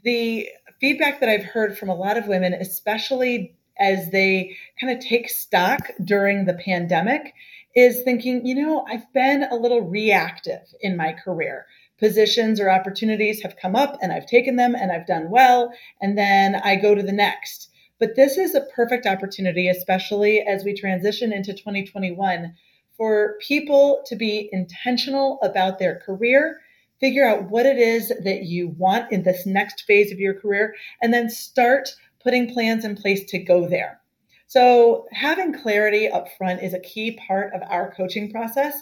the 0.04 0.48
feedback 0.80 1.20
that 1.20 1.28
i've 1.28 1.44
heard 1.44 1.76
from 1.76 1.88
a 1.88 1.94
lot 1.94 2.16
of 2.16 2.28
women 2.28 2.52
especially 2.52 3.56
as 3.78 4.10
they 4.10 4.56
kind 4.80 4.96
of 4.96 5.02
take 5.02 5.28
stock 5.28 5.90
during 6.04 6.44
the 6.44 6.54
pandemic 6.54 7.34
is 7.76 8.02
thinking, 8.02 8.44
you 8.46 8.54
know, 8.54 8.86
I've 8.88 9.12
been 9.12 9.44
a 9.44 9.54
little 9.54 9.82
reactive 9.82 10.62
in 10.80 10.96
my 10.96 11.12
career. 11.12 11.66
Positions 11.98 12.58
or 12.58 12.70
opportunities 12.70 13.42
have 13.42 13.56
come 13.56 13.76
up 13.76 13.98
and 14.00 14.12
I've 14.12 14.26
taken 14.26 14.56
them 14.56 14.74
and 14.74 14.90
I've 14.90 15.06
done 15.06 15.30
well, 15.30 15.72
and 16.00 16.16
then 16.16 16.56
I 16.56 16.76
go 16.76 16.94
to 16.94 17.02
the 17.02 17.12
next. 17.12 17.68
But 18.00 18.16
this 18.16 18.38
is 18.38 18.54
a 18.54 18.66
perfect 18.74 19.06
opportunity, 19.06 19.68
especially 19.68 20.40
as 20.40 20.64
we 20.64 20.74
transition 20.74 21.32
into 21.32 21.52
2021, 21.52 22.54
for 22.96 23.36
people 23.46 24.02
to 24.06 24.16
be 24.16 24.48
intentional 24.52 25.38
about 25.42 25.78
their 25.78 26.00
career, 26.00 26.60
figure 26.98 27.26
out 27.26 27.50
what 27.50 27.66
it 27.66 27.78
is 27.78 28.08
that 28.24 28.44
you 28.44 28.68
want 28.68 29.12
in 29.12 29.22
this 29.22 29.44
next 29.44 29.82
phase 29.82 30.10
of 30.10 30.18
your 30.18 30.34
career, 30.34 30.74
and 31.02 31.12
then 31.12 31.28
start 31.28 31.90
putting 32.22 32.52
plans 32.52 32.86
in 32.86 32.96
place 32.96 33.24
to 33.30 33.38
go 33.38 33.68
there. 33.68 34.00
So, 34.48 35.06
having 35.12 35.52
clarity 35.52 36.08
up 36.08 36.28
front 36.38 36.62
is 36.62 36.72
a 36.72 36.80
key 36.80 37.18
part 37.26 37.52
of 37.52 37.62
our 37.68 37.92
coaching 37.92 38.30
process. 38.30 38.80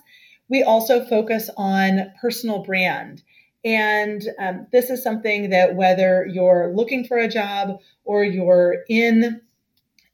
We 0.49 0.63
also 0.63 1.05
focus 1.07 1.49
on 1.57 2.13
personal 2.21 2.63
brand. 2.63 3.23
And 3.65 4.23
um, 4.39 4.67
this 4.73 4.91
is 4.91 5.03
something 5.03 5.51
that 5.51 5.75
whether 5.75 6.27
you're 6.31 6.71
looking 6.75 7.05
for 7.07 7.17
a 7.17 7.29
job 7.29 7.79
or 8.05 8.23
you're 8.23 8.85
in 8.91 9.41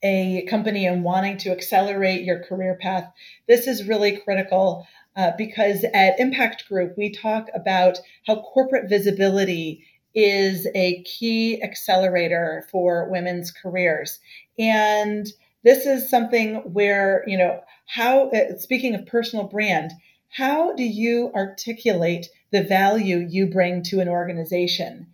a 0.03 0.47
company 0.49 0.87
and 0.87 1.03
wanting 1.03 1.37
to 1.39 1.51
accelerate 1.51 2.25
your 2.25 2.45
career 2.45 2.79
path, 2.81 3.13
this 3.49 3.67
is 3.67 3.89
really 3.89 4.17
critical 4.19 4.87
uh, 5.17 5.33
because 5.37 5.85
at 5.93 6.19
Impact 6.21 6.69
Group, 6.69 6.97
we 6.97 7.11
talk 7.11 7.49
about 7.53 7.99
how 8.27 8.41
corporate 8.41 8.89
visibility 8.89 9.85
is 10.15 10.67
a 10.75 11.03
key 11.03 11.63
accelerator 11.63 12.67
for 12.71 13.09
women's 13.11 13.51
careers. 13.51 14.19
And 14.59 15.27
this 15.63 15.87
is 15.87 16.09
something 16.09 16.57
where, 16.73 17.23
you 17.27 17.37
know, 17.37 17.61
how, 17.87 18.31
uh, 18.31 18.57
speaking 18.59 18.95
of 18.95 19.07
personal 19.07 19.47
brand, 19.47 19.93
how 20.29 20.75
do 20.75 20.85
you 20.85 21.31
articulate 21.35 22.29
the 22.51 22.63
value 22.63 23.19
you 23.19 23.47
bring 23.47 23.83
to 23.85 24.01
an 24.01 24.09
organization? 24.09 25.07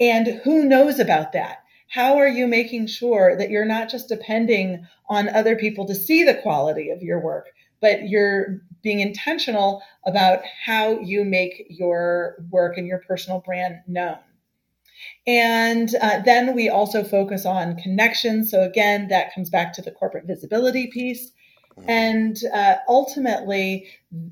And 0.00 0.40
who 0.42 0.64
knows 0.64 0.98
about 0.98 1.32
that? 1.32 1.58
How 1.88 2.16
are 2.16 2.28
you 2.28 2.46
making 2.46 2.86
sure 2.86 3.36
that 3.36 3.50
you're 3.50 3.66
not 3.66 3.90
just 3.90 4.08
depending 4.08 4.86
on 5.08 5.28
other 5.28 5.56
people 5.56 5.86
to 5.86 5.94
see 5.94 6.24
the 6.24 6.34
quality 6.34 6.88
of 6.88 7.02
your 7.02 7.20
work, 7.20 7.50
but 7.80 8.08
you're 8.08 8.62
being 8.82 9.00
intentional 9.00 9.82
about 10.06 10.40
how 10.64 10.98
you 11.00 11.24
make 11.24 11.66
your 11.68 12.36
work 12.50 12.78
and 12.78 12.86
your 12.86 13.02
personal 13.06 13.40
brand 13.40 13.80
known? 13.86 14.16
And 15.26 15.94
uh, 16.00 16.20
then 16.24 16.54
we 16.54 16.68
also 16.68 17.04
focus 17.04 17.46
on 17.46 17.76
connections. 17.76 18.50
So, 18.50 18.62
again, 18.62 19.08
that 19.08 19.34
comes 19.34 19.50
back 19.50 19.72
to 19.74 19.82
the 19.82 19.92
corporate 19.92 20.26
visibility 20.26 20.88
piece. 20.88 21.30
Mm-hmm. 21.78 21.90
And 21.90 22.36
uh, 22.52 22.76
ultimately, 22.88 23.88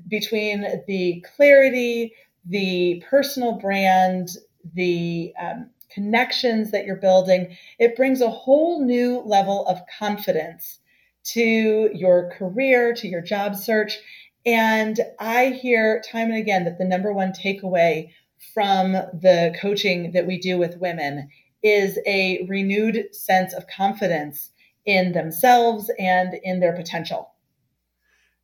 between 0.07 0.65
the 0.87 1.25
clarity, 1.35 2.13
the 2.45 3.03
personal 3.09 3.53
brand, 3.53 4.29
the 4.73 5.33
um, 5.41 5.69
connections 5.89 6.71
that 6.71 6.85
you're 6.85 6.95
building, 6.95 7.55
it 7.79 7.95
brings 7.95 8.21
a 8.21 8.29
whole 8.29 8.83
new 8.83 9.21
level 9.21 9.65
of 9.67 9.81
confidence 9.97 10.79
to 11.23 11.89
your 11.93 12.31
career, 12.31 12.93
to 12.95 13.07
your 13.07 13.21
job 13.21 13.55
search. 13.55 13.99
And 14.45 14.99
I 15.19 15.47
hear 15.47 16.01
time 16.11 16.29
and 16.31 16.39
again 16.39 16.65
that 16.65 16.77
the 16.77 16.85
number 16.85 17.13
one 17.13 17.31
takeaway 17.31 18.09
from 18.53 18.93
the 18.93 19.55
coaching 19.59 20.11
that 20.13 20.27
we 20.27 20.39
do 20.39 20.57
with 20.57 20.77
women 20.77 21.29
is 21.63 21.99
a 22.05 22.45
renewed 22.49 23.13
sense 23.13 23.53
of 23.53 23.67
confidence 23.67 24.51
in 24.85 25.11
themselves 25.11 25.91
and 25.99 26.33
in 26.43 26.59
their 26.59 26.73
potential. 26.73 27.31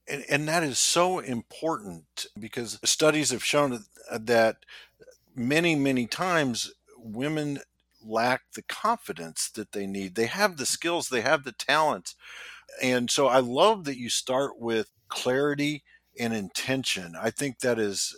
And, 0.08 0.24
and 0.30 0.48
that 0.48 0.64
is 0.64 0.80
so 0.80 1.20
important 1.20 2.28
because 2.40 2.80
studies 2.84 3.32
have 3.32 3.44
shown 3.44 3.84
that 4.12 4.58
many, 5.36 5.76
many 5.76 6.06
times 6.06 6.72
women 6.98 7.60
lack 8.04 8.42
the 8.54 8.62
confidence 8.62 9.50
that 9.50 9.72
they 9.72 9.86
need. 9.86 10.16
They 10.16 10.28
have 10.28 10.58
the 10.58 10.66
skills, 10.66 11.10
they 11.10 11.22
have 11.22 11.44
the 11.44 11.52
talents. 11.52 12.16
And 12.82 13.10
so 13.10 13.28
I 13.28 13.40
love 13.40 13.86
that 13.86 13.98
you 13.98 14.10
start 14.10 14.60
with 14.60 14.90
clarity 15.10 15.84
and 16.20 16.34
intention. 16.34 17.16
I 17.20 17.32
think 17.32 17.60
that 17.60 17.80
is 17.80 18.16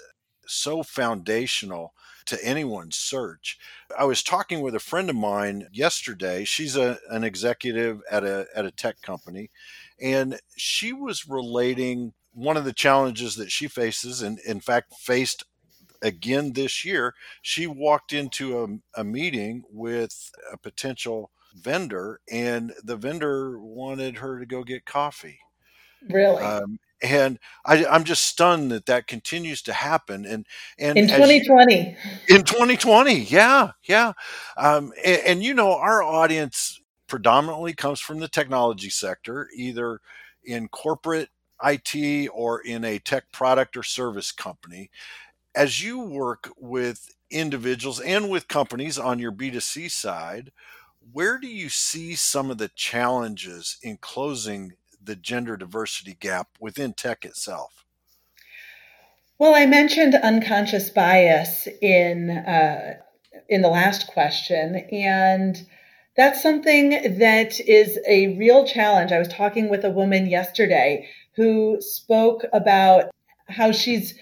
so 0.51 0.84
foundational 0.84 1.94
to 2.25 2.44
anyone's 2.46 2.96
search. 2.96 3.58
I 3.98 4.06
was 4.06 4.22
talking 4.22 4.62
with 4.62 4.75
a 4.75 4.79
friend 4.79 5.10
of 5.10 5.15
mine 5.15 5.68
yesterday. 5.72 6.44
She's 6.44 6.75
a, 6.75 7.00
an 7.10 7.24
executive 7.24 8.01
at 8.10 8.24
a 8.24 8.48
at 8.56 8.65
a 8.65 8.72
tech 8.72 9.01
company, 9.01 9.50
and 10.00 10.39
she 10.56 10.94
was 10.94 11.27
relating 11.27 12.13
one 12.34 12.58
of 12.58 12.65
the 12.65 12.74
challenges 12.74 13.36
that 13.36 13.51
she 13.51 13.68
faces, 13.68 14.22
and 14.22 14.39
in 14.39 14.60
fact 14.60 14.94
faced 14.94 15.44
again 16.01 16.53
this 16.53 16.86
year. 16.86 17.15
She 17.41 17.68
walked 17.68 18.13
into 18.13 18.63
a, 18.63 19.01
a 19.01 19.03
meeting 19.03 19.63
with 19.72 20.32
a 20.51 20.58
potential 20.58 21.32
vendor, 21.56 22.22
and 22.32 22.74
the 22.84 22.96
vendor 22.96 23.60
wanted 23.60 24.18
her 24.18 24.39
to 24.39 24.46
go 24.46 24.63
get 24.63 24.86
coffee. 24.86 25.39
Really? 26.08 26.44
Um, 26.44 26.79
and 27.01 27.39
I, 27.65 27.86
am 27.86 28.03
just 28.03 28.25
stunned 28.25 28.72
that 28.72 28.86
that 28.88 29.08
continues 29.08 29.62
to 29.63 29.74
happen. 29.74 30.25
And 30.25 30.46
and 30.77 30.98
in 30.98 31.08
2020, 31.08 31.98
you, 32.27 32.36
in 32.36 32.44
2020, 32.44 33.13
yeah, 33.13 33.72
yeah. 33.84 34.13
Um, 34.58 34.91
and, 35.03 35.22
and, 35.25 35.44
you 35.44 35.53
know, 35.53 35.74
our 35.75 36.03
audience 36.03 36.82
predominantly 37.08 37.74
comes 37.74 38.00
from 38.00 38.20
the 38.20 38.27
technology 38.27 38.89
sector, 38.89 39.48
either 39.56 40.00
in 40.44 40.68
corporate 40.68 41.29
IT 41.63 42.29
or 42.34 42.62
in 42.62 42.84
a 42.86 43.00
tech 43.00 43.32
product 43.32 43.75
or 43.75 43.84
service 43.84 44.32
company. 44.32 44.89
As 45.56 45.84
you 45.84 46.00
work 46.00 46.50
with 46.58 47.10
individuals 47.32 48.00
and 48.00 48.29
with 48.29 48.48
companies 48.48 48.98
on 48.98 49.20
your 49.20 49.32
B2C 49.32 49.89
side, 49.91 50.51
where 51.12 51.38
do 51.38 51.48
you 51.48 51.70
see 51.70 52.15
some 52.15 52.51
of 52.51 52.58
the 52.58 52.70
challenges 52.75 53.77
in 53.82 53.98
closing 53.98 54.74
the 55.01 55.15
gender 55.15 55.58
diversity 55.58 56.15
gap 56.20 56.50
within 56.60 56.94
tech 56.94 57.25
itself? 57.25 57.86
Well, 59.38 59.56
I 59.56 59.65
mentioned 59.65 60.15
unconscious 60.15 60.89
bias 60.89 61.68
in 61.82 62.29
uh, 62.29 62.96
in 63.48 63.62
the 63.62 63.70
last 63.70 64.08
question, 64.08 64.75
and 64.91 65.65
that's 66.18 66.44
something 66.44 66.89
that 67.20 67.60
is 67.62 67.98
a 68.06 68.36
real 68.38 68.68
challenge. 68.68 69.12
I 69.12 69.20
was 69.20 69.29
talking 69.29 69.70
with 69.70 69.86
a 69.86 69.89
woman 69.89 70.27
yesterday 70.27 71.08
who 71.36 71.77
spoke 71.79 72.44
about 72.51 73.06
how 73.48 73.72
she's 73.72 74.13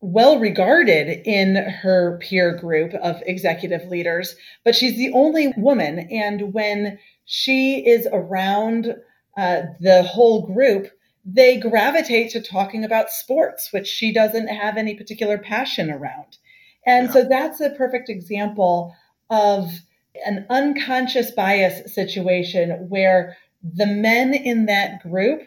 well 0.00 0.38
regarded 0.38 1.22
in 1.26 1.56
her 1.56 2.18
peer 2.18 2.54
group 2.54 2.92
of 2.94 3.22
executive 3.26 3.88
leaders, 3.88 4.36
but 4.64 4.74
she's 4.74 4.96
the 4.98 5.10
only 5.12 5.54
woman. 5.56 6.00
And 6.10 6.52
when 6.52 6.98
she 7.24 7.86
is 7.86 8.06
around 8.12 8.94
uh, 9.36 9.62
the 9.80 10.02
whole 10.02 10.46
group, 10.46 10.88
they 11.24 11.58
gravitate 11.58 12.30
to 12.30 12.40
talking 12.40 12.84
about 12.84 13.10
sports, 13.10 13.72
which 13.72 13.86
she 13.86 14.12
doesn't 14.12 14.48
have 14.48 14.76
any 14.76 14.94
particular 14.94 15.38
passion 15.38 15.90
around. 15.90 16.38
And 16.86 17.06
yeah. 17.06 17.12
so 17.12 17.24
that's 17.24 17.60
a 17.60 17.70
perfect 17.70 18.08
example 18.08 18.94
of 19.28 19.70
an 20.24 20.46
unconscious 20.48 21.30
bias 21.32 21.92
situation 21.92 22.86
where 22.88 23.36
the 23.62 23.86
men 23.86 24.32
in 24.32 24.66
that 24.66 25.02
group 25.02 25.42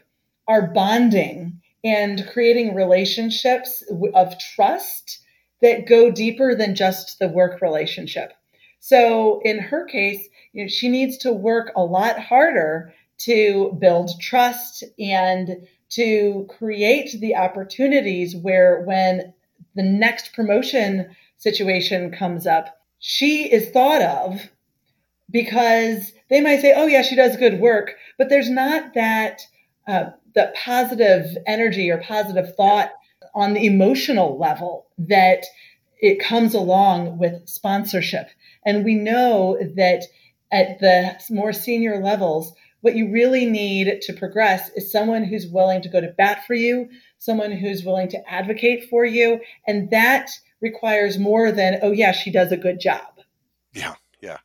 are 0.48 0.68
bonding 0.68 1.60
and 1.84 2.28
creating 2.32 2.76
relationships 2.76 3.84
of 4.14 4.38
trust 4.54 5.20
that 5.62 5.88
go 5.88 6.12
deeper 6.12 6.56
than 6.56 6.76
just 6.76 7.20
the 7.20 7.30
work 7.30 7.62
relationship. 7.62 8.34
So 8.80 9.42
in 9.44 9.60
her 9.60 9.86
case, 9.86 10.28
you 10.54 10.64
know, 10.64 10.68
she 10.68 10.90
needs 10.90 11.18
to 11.20 11.32
work 11.32 11.72
a 11.76 11.84
lot 11.84 12.20
harder 12.20 12.94
to 13.20 13.78
build 13.80 14.12
trust 14.20 14.84
and 14.98 15.68
to 15.90 16.48
create 16.50 17.20
the 17.20 17.36
opportunities 17.36 18.36
where 18.36 18.84
when 18.84 19.34
the 19.76 19.84
next 19.84 20.34
promotion 20.34 21.10
situation 21.38 22.12
comes 22.12 22.46
up, 22.46 22.78
she 23.00 23.52
is 23.52 23.70
thought 23.70 24.02
of 24.02 24.50
because 25.32 26.12
they 26.30 26.42
might 26.42 26.62
say, 26.62 26.74
oh, 26.76 26.86
yeah, 26.86 27.02
she 27.02 27.16
does 27.16 27.38
good 27.38 27.60
work, 27.60 27.96
but 28.18 28.30
there's 28.30 28.50
not 28.50 28.94
that 28.94 29.42
uh, 29.88 30.12
that 30.36 30.56
positive 30.56 31.26
energy 31.48 31.90
or 31.90 31.98
positive 31.98 32.56
thought 32.56 32.92
on 33.34 33.54
the 33.54 33.66
emotional 33.66 34.38
level 34.38 34.88
that 34.98 35.44
it 36.00 36.24
comes 36.24 36.54
along 36.54 37.18
with 37.18 37.48
sponsorship. 37.48 38.28
And 38.66 38.86
we 38.86 38.96
know 38.96 39.58
that 39.76 40.04
at 40.52 40.80
the 40.80 41.20
more 41.30 41.54
senior 41.54 42.02
levels, 42.02 42.54
what 42.82 42.96
you 42.96 43.12
really 43.12 43.46
need 43.46 44.02
to 44.02 44.14
progress 44.14 44.70
is 44.76 44.92
someone 44.92 45.24
who's 45.24 45.48
willing 45.48 45.82
to 45.82 45.90
go 45.90 46.00
to 46.02 46.14
bat 46.18 46.46
for 46.46 46.54
you, 46.54 46.90
someone 47.18 47.52
who's 47.52 47.84
willing 47.84 48.10
to 48.10 48.32
advocate 48.32 48.90
for 48.90 49.06
you. 49.06 49.40
And 49.68 49.90
that 49.92 50.30
requires 50.62 51.18
more 51.18 51.52
than, 51.52 51.80
oh, 51.82 51.92
yeah, 51.92 52.12
she 52.12 52.32
does 52.32 52.52
a 52.52 52.58
good 52.58 52.80
job. 52.80 53.20
Yeah. 53.74 53.96
Yeah. 54.22 54.40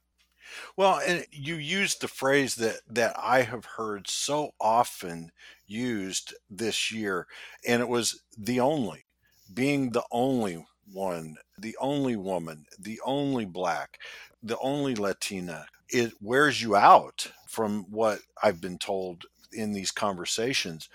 Well, 0.77 1.01
and 1.07 1.27
you 1.33 1.57
used 1.57 2.01
the 2.01 2.09
phrase 2.09 2.57
that 2.57 2.81
that 2.89 3.15
I 3.19 3.43
have 3.43 3.65
heard 3.65 4.09
so 4.09 4.55
often 4.61 5.33
used 5.67 6.35
this 6.49 6.93
year, 6.93 7.27
and 7.67 7.81
it 7.81 7.89
was 7.89 8.23
the 8.37 8.61
only, 8.61 9.05
being 9.53 9.91
the 9.91 10.05
only 10.13 10.65
one, 10.93 11.37
the 11.59 11.77
only 11.81 12.17
woman, 12.17 12.67
the 12.79 13.01
only 13.05 13.45
black, 13.45 13.99
the 14.43 14.59
only 14.59 14.95
Latina. 14.95 15.67
It 15.89 16.13
wears 16.21 16.61
you 16.63 16.77
out 16.77 17.31
from 17.47 17.85
what 17.91 18.21
I've 18.43 18.61
been 18.61 18.79
told 18.79 19.25
in 19.53 19.73
these 19.73 19.91
conversations 19.91 20.89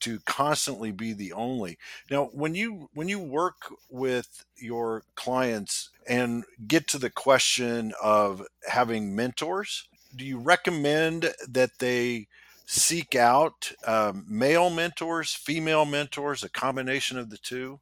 to 0.00 0.18
constantly 0.20 0.90
be 0.90 1.12
the 1.12 1.32
only 1.32 1.78
now 2.10 2.24
when 2.32 2.54
you 2.54 2.88
when 2.94 3.08
you 3.08 3.18
work 3.18 3.72
with 3.90 4.44
your 4.56 5.04
clients 5.14 5.90
and 6.08 6.44
get 6.66 6.88
to 6.88 6.98
the 6.98 7.10
question 7.10 7.92
of 8.02 8.42
having 8.66 9.14
mentors 9.14 9.88
do 10.16 10.24
you 10.24 10.38
recommend 10.38 11.32
that 11.48 11.78
they 11.78 12.26
seek 12.66 13.14
out 13.14 13.70
um, 13.86 14.24
male 14.28 14.70
mentors 14.70 15.34
female 15.34 15.84
mentors 15.84 16.42
a 16.42 16.48
combination 16.48 17.18
of 17.18 17.30
the 17.30 17.38
two 17.38 17.78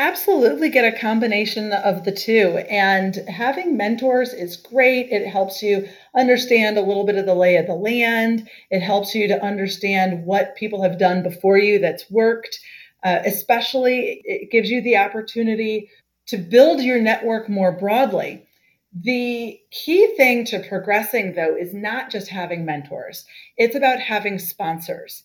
Absolutely 0.00 0.68
get 0.68 0.84
a 0.84 0.96
combination 0.96 1.72
of 1.72 2.04
the 2.04 2.12
two. 2.12 2.58
And 2.70 3.16
having 3.26 3.76
mentors 3.76 4.32
is 4.32 4.56
great. 4.56 5.10
It 5.10 5.26
helps 5.26 5.60
you 5.60 5.88
understand 6.14 6.78
a 6.78 6.82
little 6.82 7.04
bit 7.04 7.16
of 7.16 7.26
the 7.26 7.34
lay 7.34 7.56
of 7.56 7.66
the 7.66 7.74
land. 7.74 8.48
It 8.70 8.78
helps 8.78 9.12
you 9.12 9.26
to 9.26 9.44
understand 9.44 10.24
what 10.24 10.54
people 10.54 10.82
have 10.84 11.00
done 11.00 11.24
before 11.24 11.58
you 11.58 11.80
that's 11.80 12.08
worked. 12.12 12.60
Uh, 13.02 13.18
especially, 13.24 14.22
it 14.24 14.52
gives 14.52 14.70
you 14.70 14.80
the 14.80 14.96
opportunity 14.96 15.90
to 16.26 16.36
build 16.36 16.80
your 16.80 17.00
network 17.00 17.48
more 17.48 17.72
broadly. 17.72 18.46
The 18.94 19.58
key 19.72 20.14
thing 20.16 20.44
to 20.46 20.60
progressing, 20.60 21.34
though, 21.34 21.56
is 21.56 21.74
not 21.74 22.10
just 22.10 22.28
having 22.28 22.64
mentors, 22.64 23.24
it's 23.56 23.74
about 23.74 23.98
having 23.98 24.38
sponsors 24.38 25.24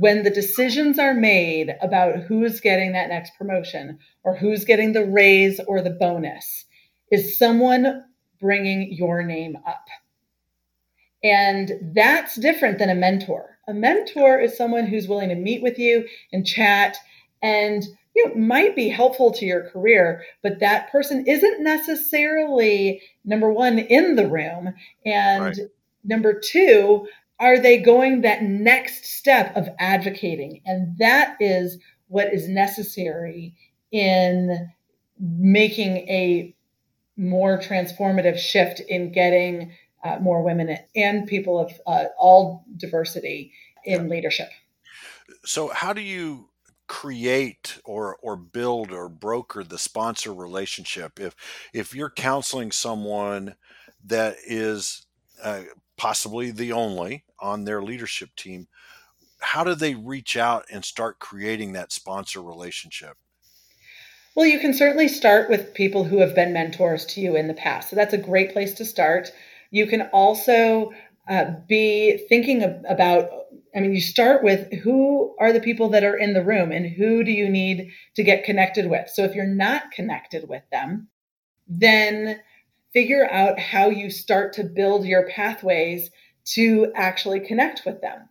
when 0.00 0.22
the 0.22 0.30
decisions 0.30 0.98
are 0.98 1.12
made 1.12 1.76
about 1.82 2.16
who's 2.20 2.60
getting 2.60 2.92
that 2.92 3.10
next 3.10 3.32
promotion 3.36 3.98
or 4.24 4.34
who's 4.34 4.64
getting 4.64 4.92
the 4.92 5.04
raise 5.04 5.60
or 5.68 5.82
the 5.82 5.90
bonus, 5.90 6.64
is 7.10 7.36
someone 7.36 8.02
bringing 8.40 8.90
your 8.90 9.22
name 9.22 9.56
up. 9.66 9.84
And 11.22 11.72
that's 11.94 12.36
different 12.36 12.78
than 12.78 12.88
a 12.88 12.94
mentor. 12.94 13.58
A 13.68 13.74
mentor 13.74 14.40
is 14.40 14.56
someone 14.56 14.86
who's 14.86 15.08
willing 15.08 15.28
to 15.28 15.34
meet 15.34 15.62
with 15.62 15.78
you 15.78 16.08
and 16.32 16.46
chat 16.46 16.96
and 17.42 17.84
you 18.16 18.28
know, 18.28 18.34
might 18.34 18.74
be 18.74 18.88
helpful 18.88 19.30
to 19.32 19.44
your 19.44 19.68
career, 19.70 20.24
but 20.42 20.58
that 20.60 20.90
person 20.90 21.24
isn't 21.26 21.62
necessarily 21.62 23.02
number 23.26 23.52
one 23.52 23.78
in 23.78 24.16
the 24.16 24.26
room. 24.26 24.72
And 25.04 25.44
right. 25.44 25.58
number 26.04 26.38
two, 26.38 27.06
are 27.42 27.58
they 27.58 27.78
going 27.78 28.20
that 28.20 28.44
next 28.44 29.04
step 29.04 29.54
of 29.56 29.68
advocating? 29.80 30.62
And 30.64 30.96
that 30.98 31.36
is 31.40 31.76
what 32.06 32.32
is 32.32 32.48
necessary 32.48 33.56
in 33.90 34.70
making 35.18 35.96
a 36.08 36.54
more 37.16 37.58
transformative 37.58 38.38
shift 38.38 38.78
in 38.78 39.10
getting 39.10 39.72
uh, 40.04 40.20
more 40.20 40.42
women 40.42 40.78
and 40.94 41.26
people 41.26 41.58
of 41.58 41.72
uh, 41.84 42.04
all 42.16 42.64
diversity 42.76 43.52
in 43.84 44.08
leadership. 44.08 44.48
So, 45.44 45.68
how 45.68 45.92
do 45.92 46.00
you 46.00 46.48
create 46.86 47.80
or 47.84 48.16
or 48.22 48.36
build 48.36 48.92
or 48.92 49.08
broker 49.08 49.64
the 49.64 49.78
sponsor 49.78 50.32
relationship? 50.32 51.18
If 51.18 51.34
if 51.74 51.92
you're 51.92 52.10
counseling 52.10 52.70
someone 52.70 53.56
that 54.04 54.36
is 54.46 55.06
uh, 55.42 55.62
possibly 56.02 56.50
the 56.50 56.72
only 56.72 57.22
on 57.38 57.64
their 57.64 57.80
leadership 57.80 58.28
team, 58.34 58.66
how 59.38 59.62
do 59.62 59.72
they 59.72 59.94
reach 59.94 60.36
out 60.36 60.64
and 60.68 60.84
start 60.84 61.20
creating 61.20 61.74
that 61.74 61.92
sponsor 61.92 62.42
relationship? 62.42 63.16
Well, 64.34 64.46
you 64.46 64.58
can 64.58 64.74
certainly 64.74 65.06
start 65.06 65.48
with 65.48 65.74
people 65.74 66.02
who 66.02 66.18
have 66.18 66.34
been 66.34 66.52
mentors 66.52 67.06
to 67.06 67.20
you 67.20 67.36
in 67.36 67.46
the 67.46 67.54
past. 67.54 67.88
So 67.88 67.94
that's 67.94 68.14
a 68.14 68.18
great 68.18 68.52
place 68.52 68.74
to 68.74 68.84
start. 68.84 69.30
You 69.70 69.86
can 69.86 70.02
also 70.12 70.90
uh, 71.28 71.52
be 71.68 72.16
thinking 72.28 72.64
about, 72.88 73.30
I 73.72 73.78
mean, 73.78 73.94
you 73.94 74.00
start 74.00 74.42
with 74.42 74.72
who 74.72 75.36
are 75.38 75.52
the 75.52 75.60
people 75.60 75.88
that 75.90 76.02
are 76.02 76.16
in 76.16 76.32
the 76.32 76.42
room 76.42 76.72
and 76.72 76.84
who 76.84 77.22
do 77.22 77.30
you 77.30 77.48
need 77.48 77.92
to 78.16 78.24
get 78.24 78.42
connected 78.42 78.90
with. 78.90 79.08
So 79.08 79.22
if 79.22 79.36
you're 79.36 79.46
not 79.46 79.92
connected 79.92 80.48
with 80.48 80.64
them, 80.72 81.06
then 81.68 82.40
figure 82.92 83.28
out 83.30 83.58
how 83.58 83.88
you 83.88 84.10
start 84.10 84.52
to 84.54 84.64
build 84.64 85.06
your 85.06 85.28
pathways 85.28 86.10
to 86.44 86.92
actually 86.94 87.40
connect 87.40 87.82
with 87.86 88.00
them. 88.00 88.28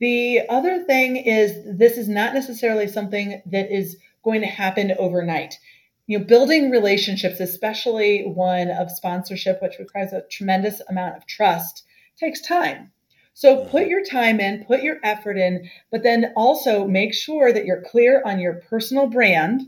The 0.00 0.42
other 0.48 0.84
thing 0.84 1.16
is, 1.16 1.54
this 1.66 1.98
is 1.98 2.08
not 2.08 2.34
necessarily 2.34 2.86
something 2.86 3.42
that 3.46 3.74
is 3.74 3.96
going 4.22 4.40
to 4.42 4.46
happen 4.46 4.92
overnight. 4.98 5.58
You 6.06 6.18
know, 6.18 6.24
building 6.24 6.70
relationships, 6.70 7.40
especially 7.40 8.22
one 8.24 8.70
of 8.70 8.90
sponsorship, 8.90 9.60
which 9.60 9.78
requires 9.78 10.12
a 10.12 10.22
tremendous 10.30 10.80
amount 10.88 11.16
of 11.16 11.26
trust, 11.26 11.84
takes 12.16 12.40
time. 12.40 12.92
So 13.34 13.56
mm-hmm. 13.56 13.70
put 13.70 13.86
your 13.86 14.04
time 14.04 14.40
in, 14.40 14.64
put 14.64 14.82
your 14.82 14.98
effort 15.02 15.36
in, 15.36 15.68
but 15.90 16.02
then 16.02 16.32
also 16.36 16.86
make 16.86 17.14
sure 17.14 17.52
that 17.52 17.64
you're 17.64 17.82
clear 17.82 18.22
on 18.24 18.40
your 18.40 18.54
personal 18.68 19.06
brand 19.06 19.62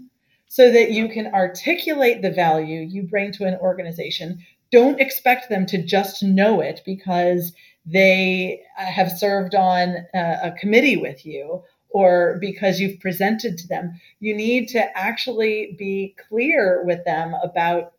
so 0.50 0.70
that 0.70 0.90
you 0.90 1.08
can 1.08 1.32
articulate 1.32 2.20
the 2.20 2.30
value 2.30 2.80
you 2.80 3.04
bring 3.04 3.32
to 3.32 3.44
an 3.44 3.54
organization 3.60 4.38
don't 4.70 5.00
expect 5.00 5.48
them 5.48 5.66
to 5.66 5.82
just 5.82 6.22
know 6.22 6.60
it 6.60 6.80
because 6.86 7.52
they 7.86 8.62
uh, 8.78 8.84
have 8.84 9.10
served 9.10 9.54
on 9.54 9.96
a, 10.14 10.36
a 10.44 10.54
committee 10.58 10.96
with 10.96 11.26
you 11.26 11.62
or 11.88 12.38
because 12.40 12.78
you've 12.78 13.00
presented 13.00 13.58
to 13.58 13.66
them. 13.66 14.00
You 14.20 14.34
need 14.34 14.68
to 14.68 14.96
actually 14.96 15.74
be 15.76 16.14
clear 16.28 16.84
with 16.84 17.04
them 17.04 17.34
about 17.42 17.94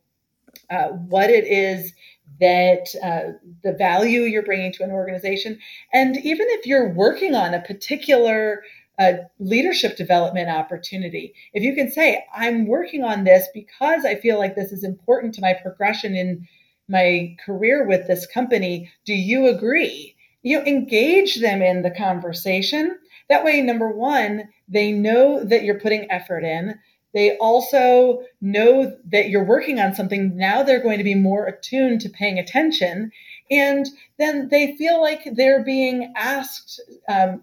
uh, 0.70 0.88
what 0.88 1.30
it 1.30 1.46
is 1.46 1.92
that 2.40 2.88
uh, 3.04 3.34
the 3.64 3.74
value 3.74 4.22
you're 4.22 4.44
bringing 4.44 4.72
to 4.74 4.84
an 4.84 4.92
organization. 4.92 5.60
And 5.94 6.16
even 6.18 6.48
if 6.50 6.66
you're 6.66 6.94
working 6.94 7.36
on 7.36 7.54
a 7.54 7.62
particular 7.62 8.64
uh, 9.02 9.14
leadership 9.40 9.98
development 9.98 10.48
opportunity, 10.48 11.34
if 11.54 11.64
you 11.64 11.74
can 11.74 11.92
say, 11.92 12.24
I'm 12.36 12.68
working 12.68 13.04
on 13.04 13.24
this 13.24 13.48
because 13.52 14.06
I 14.06 14.14
feel 14.14 14.38
like 14.38 14.56
this 14.56 14.72
is 14.72 14.84
important 14.84 15.34
to 15.34 15.42
my 15.42 15.56
progression 15.60 16.16
in 16.16 16.48
my 16.88 17.36
career 17.44 17.88
with 17.88 18.06
this 18.06 18.28
company, 18.28 18.92
do 19.06 19.14
you 19.14 19.48
agree? 19.48 20.16
You 20.44 20.62
engage 20.62 21.42
them 21.42 21.64
in 21.64 21.82
the 21.82 21.90
conversation. 21.90 22.96
That 23.28 23.44
way, 23.44 23.62
number 23.62 23.90
one, 23.90 24.50
they 24.68 24.92
know 24.92 25.44
that 25.46 25.64
you're 25.64 25.80
putting 25.80 26.12
effort 26.12 26.44
in. 26.44 26.76
They 27.16 27.38
also 27.38 28.22
know 28.40 28.96
that 29.12 29.30
you're 29.30 29.44
working 29.44 29.80
on 29.80 29.96
something. 29.96 30.38
Now 30.38 30.62
they're 30.62 30.84
going 30.84 31.00
to 31.00 31.04
be 31.04 31.16
more 31.16 31.48
attuned 31.48 32.02
to 32.02 32.10
paying 32.10 32.38
attention. 32.38 33.12
And 33.50 33.88
then 34.20 34.50
they 34.50 34.76
feel 34.78 35.02
like 35.02 35.28
they're 35.34 35.64
being 35.64 36.14
asked. 36.16 36.80
Um, 37.10 37.42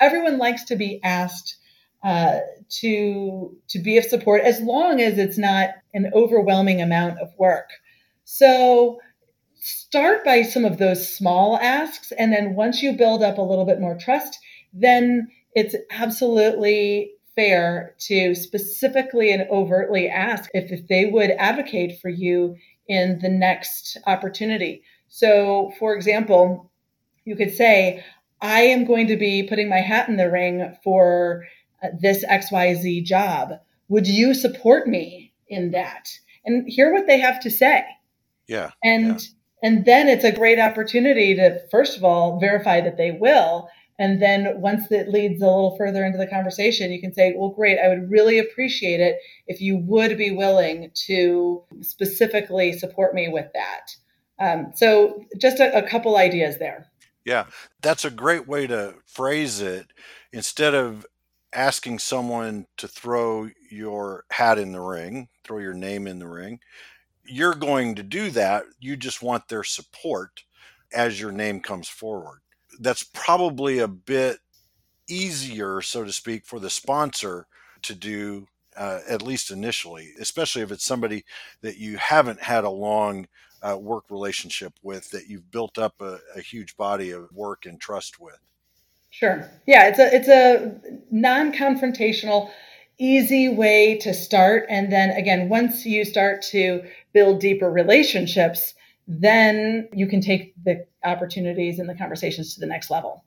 everyone 0.00 0.38
likes 0.38 0.64
to 0.64 0.76
be 0.76 1.00
asked 1.02 1.56
uh, 2.04 2.38
to 2.68 3.56
to 3.68 3.78
be 3.78 3.98
of 3.98 4.04
support 4.04 4.42
as 4.42 4.60
long 4.60 5.00
as 5.00 5.18
it's 5.18 5.38
not 5.38 5.70
an 5.94 6.10
overwhelming 6.14 6.80
amount 6.80 7.18
of 7.18 7.28
work. 7.38 7.70
So 8.24 9.00
start 9.56 10.24
by 10.24 10.42
some 10.42 10.64
of 10.64 10.78
those 10.78 11.12
small 11.12 11.58
asks, 11.58 12.12
and 12.12 12.32
then 12.32 12.54
once 12.54 12.82
you 12.82 12.92
build 12.92 13.22
up 13.22 13.38
a 13.38 13.42
little 13.42 13.64
bit 13.64 13.80
more 13.80 13.98
trust, 13.98 14.38
then 14.72 15.28
it's 15.54 15.74
absolutely 15.90 17.12
fair 17.34 17.94
to 17.98 18.34
specifically 18.34 19.32
and 19.32 19.48
overtly 19.50 20.08
ask 20.08 20.50
if, 20.54 20.70
if 20.70 20.86
they 20.88 21.06
would 21.06 21.30
advocate 21.38 22.00
for 22.00 22.08
you 22.08 22.56
in 22.88 23.18
the 23.20 23.28
next 23.28 23.96
opportunity. 24.06 24.82
So, 25.08 25.72
for 25.78 25.94
example, 25.94 26.70
you 27.24 27.36
could 27.36 27.54
say, 27.54 28.04
I 28.40 28.62
am 28.62 28.84
going 28.84 29.08
to 29.08 29.16
be 29.16 29.42
putting 29.42 29.68
my 29.68 29.80
hat 29.80 30.08
in 30.08 30.16
the 30.16 30.30
ring 30.30 30.76
for 30.84 31.44
uh, 31.82 31.88
this 32.00 32.24
XYZ 32.24 33.04
job. 33.04 33.52
Would 33.88 34.06
you 34.06 34.34
support 34.34 34.86
me 34.86 35.32
in 35.48 35.72
that? 35.72 36.10
And 36.44 36.68
hear 36.68 36.92
what 36.92 37.06
they 37.06 37.18
have 37.18 37.40
to 37.40 37.50
say. 37.50 37.84
Yeah. 38.46 38.70
And 38.82 39.20
yeah. 39.20 39.28
and 39.62 39.84
then 39.84 40.08
it's 40.08 40.24
a 40.24 40.32
great 40.32 40.58
opportunity 40.58 41.34
to 41.34 41.60
first 41.70 41.96
of 41.96 42.04
all 42.04 42.38
verify 42.38 42.80
that 42.80 42.96
they 42.96 43.10
will 43.10 43.68
and 43.98 44.22
then 44.22 44.60
once 44.60 44.90
it 44.92 45.08
leads 45.08 45.42
a 45.42 45.46
little 45.46 45.76
further 45.76 46.04
into 46.04 46.18
the 46.18 46.26
conversation, 46.26 46.92
you 46.92 47.00
can 47.00 47.12
say, 47.12 47.34
well, 47.36 47.50
great, 47.50 47.78
I 47.80 47.88
would 47.88 48.10
really 48.10 48.38
appreciate 48.38 49.00
it 49.00 49.18
if 49.48 49.60
you 49.60 49.76
would 49.76 50.16
be 50.16 50.30
willing 50.30 50.92
to 51.06 51.64
specifically 51.80 52.78
support 52.78 53.12
me 53.12 53.28
with 53.28 53.46
that. 53.54 53.96
Um, 54.40 54.70
so 54.76 55.24
just 55.40 55.58
a, 55.58 55.76
a 55.76 55.82
couple 55.82 56.16
ideas 56.16 56.58
there. 56.58 56.86
Yeah, 57.24 57.46
that's 57.82 58.04
a 58.04 58.10
great 58.10 58.46
way 58.48 58.66
to 58.66 58.94
phrase 59.06 59.60
it. 59.60 59.92
Instead 60.32 60.74
of 60.74 61.06
asking 61.52 61.98
someone 61.98 62.66
to 62.76 62.88
throw 62.88 63.48
your 63.70 64.24
hat 64.30 64.58
in 64.58 64.72
the 64.72 64.80
ring, 64.80 65.28
throw 65.44 65.58
your 65.58 65.74
name 65.74 66.06
in 66.06 66.18
the 66.18 66.28
ring, 66.28 66.60
you're 67.26 67.54
going 67.54 67.94
to 67.96 68.02
do 68.02 68.30
that. 68.32 68.64
You 68.80 68.96
just 68.96 69.22
want 69.22 69.48
their 69.48 69.64
support 69.64 70.44
as 70.92 71.20
your 71.20 71.32
name 71.32 71.60
comes 71.60 71.88
forward 71.88 72.40
that's 72.80 73.02
probably 73.04 73.78
a 73.80 73.88
bit 73.88 74.38
easier, 75.08 75.80
so 75.80 76.04
to 76.04 76.12
speak, 76.12 76.46
for 76.46 76.60
the 76.60 76.70
sponsor 76.70 77.46
to 77.82 77.94
do, 77.94 78.46
uh, 78.76 79.00
at 79.08 79.22
least 79.22 79.50
initially, 79.50 80.10
especially 80.20 80.62
if 80.62 80.70
it's 80.72 80.84
somebody 80.84 81.24
that 81.62 81.78
you 81.78 81.96
haven't 81.96 82.42
had 82.42 82.64
a 82.64 82.70
long 82.70 83.26
uh, 83.62 83.76
work 83.76 84.04
relationship 84.10 84.74
with, 84.82 85.10
that 85.10 85.28
you've 85.28 85.50
built 85.50 85.78
up 85.78 85.94
a, 86.00 86.18
a 86.36 86.40
huge 86.40 86.76
body 86.76 87.10
of 87.10 87.30
work 87.32 87.66
and 87.66 87.80
trust 87.80 88.20
with. 88.20 88.38
Sure. 89.10 89.50
Yeah, 89.66 89.88
it's 89.88 89.98
a 89.98 90.14
it's 90.14 90.28
a 90.28 90.80
non-confrontational, 91.10 92.50
easy 92.98 93.48
way 93.48 93.96
to 93.98 94.12
start, 94.12 94.66
and 94.68 94.92
then 94.92 95.10
again, 95.10 95.48
once 95.48 95.86
you 95.86 96.04
start 96.04 96.42
to 96.50 96.82
build 97.12 97.40
deeper 97.40 97.70
relationships, 97.70 98.74
then 99.06 99.88
you 99.92 100.06
can 100.06 100.20
take 100.20 100.52
the 100.62 100.86
opportunities 101.04 101.78
and 101.78 101.88
the 101.88 101.94
conversations 101.94 102.54
to 102.54 102.60
the 102.60 102.66
next 102.66 102.90
level. 102.90 103.24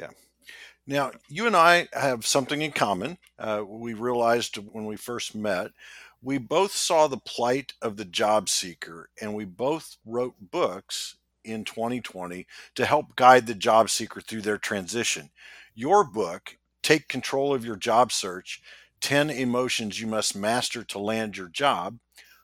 Yeah. 0.00 0.10
Now, 0.86 1.12
you 1.28 1.46
and 1.46 1.56
I 1.56 1.88
have 1.92 2.26
something 2.26 2.60
in 2.60 2.72
common. 2.72 3.16
Uh, 3.38 3.62
we 3.66 3.94
realized 3.94 4.56
when 4.56 4.84
we 4.84 4.96
first 4.96 5.34
met, 5.34 5.70
we 6.24 6.38
both 6.38 6.72
saw 6.72 7.06
the 7.06 7.18
plight 7.18 7.74
of 7.82 7.96
the 7.98 8.04
job 8.04 8.48
seeker, 8.48 9.10
and 9.20 9.34
we 9.34 9.44
both 9.44 9.98
wrote 10.06 10.34
books 10.40 11.16
in 11.44 11.64
2020 11.64 12.46
to 12.74 12.86
help 12.86 13.14
guide 13.14 13.46
the 13.46 13.54
job 13.54 13.90
seeker 13.90 14.22
through 14.22 14.40
their 14.40 14.56
transition. 14.56 15.30
Your 15.74 16.02
book, 16.02 16.56
Take 16.82 17.08
Control 17.08 17.54
of 17.54 17.64
Your 17.64 17.76
Job 17.76 18.10
Search 18.10 18.62
10 19.02 19.28
Emotions 19.28 20.00
You 20.00 20.06
Must 20.06 20.34
Master 20.34 20.82
to 20.84 20.98
Land 20.98 21.36
Your 21.36 21.48
Job, 21.48 21.98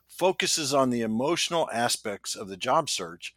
focuses 0.07 0.75
on 0.75 0.91
the 0.91 1.01
emotional 1.01 1.67
aspects 1.73 2.35
of 2.35 2.47
the 2.49 2.57
job 2.57 2.87
search 2.87 3.33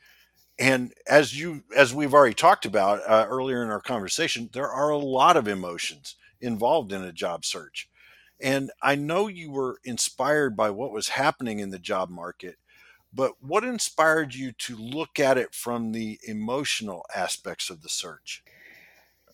and 0.58 0.92
as 1.08 1.38
you 1.38 1.62
as 1.76 1.94
we've 1.94 2.14
already 2.14 2.34
talked 2.34 2.66
about 2.66 3.00
uh, 3.08 3.26
earlier 3.28 3.62
in 3.62 3.70
our 3.70 3.80
conversation 3.80 4.50
there 4.52 4.68
are 4.68 4.90
a 4.90 4.98
lot 4.98 5.36
of 5.36 5.48
emotions 5.48 6.16
involved 6.40 6.92
in 6.92 7.02
a 7.02 7.12
job 7.12 7.44
search 7.44 7.88
and 8.40 8.70
i 8.82 8.94
know 8.94 9.28
you 9.28 9.50
were 9.50 9.78
inspired 9.84 10.56
by 10.56 10.70
what 10.70 10.92
was 10.92 11.08
happening 11.08 11.58
in 11.58 11.70
the 11.70 11.78
job 11.78 12.10
market 12.10 12.56
but 13.12 13.34
what 13.40 13.62
inspired 13.62 14.34
you 14.34 14.50
to 14.52 14.76
look 14.76 15.20
at 15.20 15.38
it 15.38 15.54
from 15.54 15.92
the 15.92 16.18
emotional 16.26 17.04
aspects 17.14 17.70
of 17.70 17.82
the 17.82 17.88
search 17.88 18.42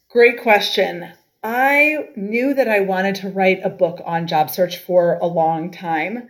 great 0.08 0.40
question 0.40 1.12
i 1.42 2.08
knew 2.16 2.52
that 2.54 2.68
i 2.68 2.80
wanted 2.80 3.14
to 3.14 3.28
write 3.28 3.60
a 3.64 3.70
book 3.70 4.00
on 4.04 4.26
job 4.26 4.50
search 4.50 4.76
for 4.78 5.18
a 5.22 5.26
long 5.26 5.70
time 5.70 6.28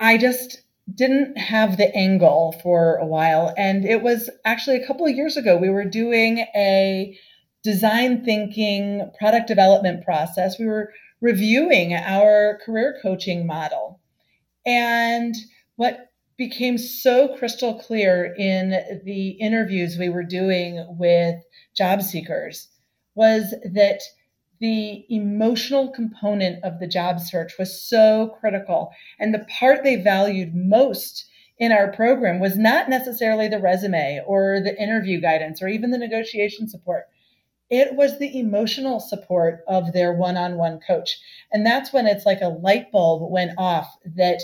I 0.00 0.16
just 0.16 0.62
didn't 0.94 1.36
have 1.36 1.76
the 1.76 1.94
angle 1.94 2.52
for 2.62 2.96
a 2.96 3.06
while. 3.06 3.52
And 3.56 3.84
it 3.84 4.02
was 4.02 4.30
actually 4.44 4.76
a 4.76 4.86
couple 4.86 5.06
of 5.06 5.14
years 5.14 5.36
ago, 5.36 5.56
we 5.56 5.68
were 5.68 5.84
doing 5.84 6.38
a 6.56 7.18
design 7.62 8.24
thinking 8.24 9.10
product 9.18 9.48
development 9.48 10.04
process. 10.04 10.58
We 10.58 10.66
were 10.66 10.92
reviewing 11.20 11.94
our 11.94 12.58
career 12.64 12.98
coaching 13.02 13.46
model. 13.46 14.00
And 14.64 15.34
what 15.76 16.10
became 16.36 16.78
so 16.78 17.36
crystal 17.36 17.78
clear 17.80 18.34
in 18.38 19.00
the 19.04 19.30
interviews 19.30 19.98
we 19.98 20.08
were 20.08 20.22
doing 20.22 20.84
with 20.98 21.36
job 21.76 22.02
seekers 22.02 22.68
was 23.14 23.54
that 23.64 24.00
the 24.60 25.04
emotional 25.08 25.90
component 25.90 26.62
of 26.64 26.78
the 26.78 26.86
job 26.86 27.20
search 27.20 27.58
was 27.58 27.82
so 27.82 28.36
critical. 28.40 28.90
And 29.18 29.34
the 29.34 29.46
part 29.58 29.82
they 29.82 29.96
valued 29.96 30.54
most 30.54 31.28
in 31.58 31.72
our 31.72 31.90
program 31.92 32.38
was 32.38 32.56
not 32.56 32.88
necessarily 32.88 33.48
the 33.48 33.60
resume 33.60 34.22
or 34.26 34.60
the 34.60 34.80
interview 34.80 35.20
guidance 35.20 35.60
or 35.60 35.68
even 35.68 35.90
the 35.90 35.98
negotiation 35.98 36.68
support. 36.68 37.06
It 37.70 37.94
was 37.94 38.18
the 38.18 38.38
emotional 38.38 38.98
support 39.00 39.62
of 39.68 39.92
their 39.92 40.12
one 40.12 40.36
on 40.36 40.56
one 40.56 40.80
coach. 40.80 41.18
And 41.52 41.66
that's 41.66 41.92
when 41.92 42.06
it's 42.06 42.24
like 42.24 42.40
a 42.40 42.48
light 42.48 42.90
bulb 42.90 43.30
went 43.30 43.52
off 43.58 43.96
that 44.04 44.42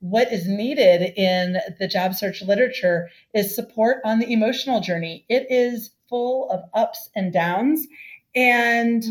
what 0.00 0.32
is 0.32 0.48
needed 0.48 1.12
in 1.16 1.58
the 1.78 1.86
job 1.86 2.14
search 2.14 2.42
literature 2.42 3.08
is 3.34 3.54
support 3.54 3.98
on 4.04 4.18
the 4.18 4.32
emotional 4.32 4.80
journey. 4.80 5.24
It 5.28 5.46
is 5.50 5.90
full 6.08 6.50
of 6.50 6.64
ups 6.74 7.08
and 7.14 7.32
downs. 7.32 7.86
And 8.34 9.04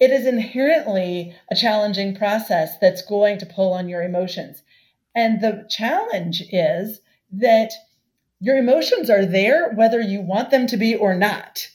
it 0.00 0.10
is 0.10 0.26
inherently 0.26 1.34
a 1.50 1.56
challenging 1.56 2.14
process 2.14 2.78
that's 2.78 3.02
going 3.02 3.38
to 3.38 3.46
pull 3.46 3.72
on 3.72 3.88
your 3.88 4.02
emotions. 4.02 4.62
And 5.14 5.40
the 5.40 5.66
challenge 5.68 6.42
is 6.52 7.00
that 7.32 7.72
your 8.40 8.56
emotions 8.56 9.10
are 9.10 9.26
there 9.26 9.72
whether 9.72 10.00
you 10.00 10.20
want 10.20 10.50
them 10.50 10.66
to 10.68 10.76
be 10.76 10.94
or 10.94 11.14
not. 11.14 11.68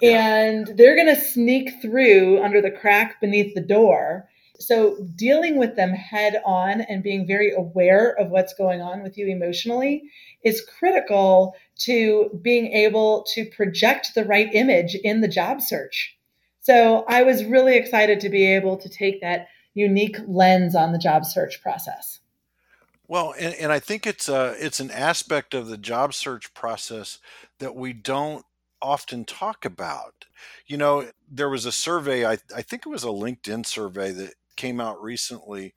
Yeah. 0.00 0.42
And 0.42 0.66
they're 0.76 0.96
going 0.96 1.14
to 1.14 1.20
sneak 1.20 1.80
through 1.80 2.42
under 2.42 2.60
the 2.60 2.70
crack 2.70 3.20
beneath 3.20 3.54
the 3.54 3.60
door. 3.60 4.28
So, 4.58 4.96
dealing 5.14 5.58
with 5.58 5.76
them 5.76 5.90
head 5.90 6.40
on 6.46 6.80
and 6.80 7.02
being 7.02 7.26
very 7.26 7.52
aware 7.52 8.18
of 8.18 8.30
what's 8.30 8.54
going 8.54 8.80
on 8.80 9.02
with 9.02 9.18
you 9.18 9.26
emotionally 9.26 10.04
is 10.44 10.64
critical 10.78 11.54
to 11.80 12.30
being 12.40 12.68
able 12.68 13.26
to 13.34 13.44
project 13.44 14.14
the 14.14 14.24
right 14.24 14.48
image 14.54 14.94
in 14.94 15.20
the 15.20 15.28
job 15.28 15.60
search. 15.60 16.16
So 16.66 17.04
I 17.06 17.22
was 17.22 17.44
really 17.44 17.76
excited 17.76 18.18
to 18.18 18.28
be 18.28 18.44
able 18.44 18.76
to 18.78 18.88
take 18.88 19.20
that 19.20 19.46
unique 19.74 20.16
lens 20.26 20.74
on 20.74 20.90
the 20.90 20.98
job 20.98 21.24
search 21.24 21.62
process. 21.62 22.18
Well, 23.06 23.34
and, 23.38 23.54
and 23.54 23.70
I 23.70 23.78
think 23.78 24.04
it's 24.04 24.28
a 24.28 24.56
it's 24.58 24.80
an 24.80 24.90
aspect 24.90 25.54
of 25.54 25.68
the 25.68 25.78
job 25.78 26.12
search 26.12 26.52
process 26.54 27.20
that 27.60 27.76
we 27.76 27.92
don't 27.92 28.44
often 28.82 29.24
talk 29.24 29.64
about. 29.64 30.26
You 30.66 30.76
know, 30.76 31.08
there 31.30 31.48
was 31.48 31.66
a 31.66 31.72
survey, 31.72 32.24
I, 32.26 32.38
I 32.54 32.62
think 32.62 32.84
it 32.86 32.90
was 32.90 33.04
a 33.04 33.08
LinkedIn 33.08 33.66
survey 33.66 34.12
that 34.12 34.34
came 34.56 34.80
out 34.80 35.02
recently 35.02 35.74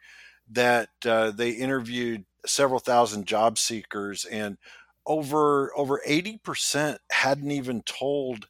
that 0.51 0.89
uh, 1.05 1.31
they 1.31 1.51
interviewed 1.51 2.25
several 2.45 2.79
thousand 2.79 3.25
job 3.27 3.57
seekers 3.57 4.25
and 4.25 4.57
over 5.05 5.71
over 5.77 6.01
80% 6.05 6.99
hadn't 7.11 7.51
even 7.51 7.81
told 7.83 8.47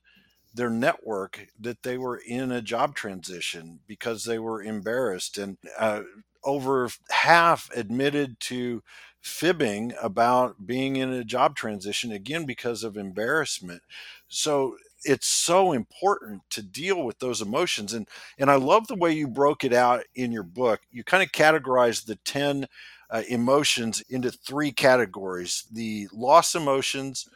their 0.54 0.70
network 0.70 1.48
that 1.60 1.84
they 1.84 1.98
were 1.98 2.18
in 2.18 2.52
a 2.52 2.62
job 2.62 2.96
transition 2.96 3.80
because 3.88 4.24
they 4.26 4.40
were 4.40 4.64
embarrassed 4.64 5.38
and 5.38 5.58
uh, 5.78 6.02
over 6.44 6.90
half 7.12 7.70
admitted 7.76 8.40
to 8.40 8.82
fibbing 9.22 9.94
about 10.02 10.66
being 10.66 10.96
in 10.96 11.12
a 11.12 11.24
job 11.24 11.56
transition 11.56 12.12
again 12.12 12.46
because 12.46 12.84
of 12.84 12.98
embarrassment 12.98 13.82
so 14.30 14.78
it's 15.04 15.28
so 15.28 15.72
important 15.74 16.42
to 16.52 16.62
deal 16.62 17.04
with 17.04 17.20
those 17.20 17.42
emotions 17.42 17.94
and 17.94 18.08
and 18.38 18.52
I 18.52 18.56
love 18.56 18.88
the 18.88 18.96
way 18.96 19.12
you 19.14 19.28
broke 19.28 19.64
it 19.64 19.74
out 19.74 20.04
in 20.16 20.32
your 20.32 20.44
book. 20.44 20.82
You 20.92 21.04
kind 21.04 21.24
of 21.24 21.32
categorized 21.32 22.06
the 22.06 22.16
10 22.18 22.68
uh, 23.12 23.24
emotions 23.30 24.02
into 24.10 24.32
three 24.32 24.72
categories 24.72 25.66
the 25.72 26.08
loss 26.14 26.56
emotions 26.56 27.28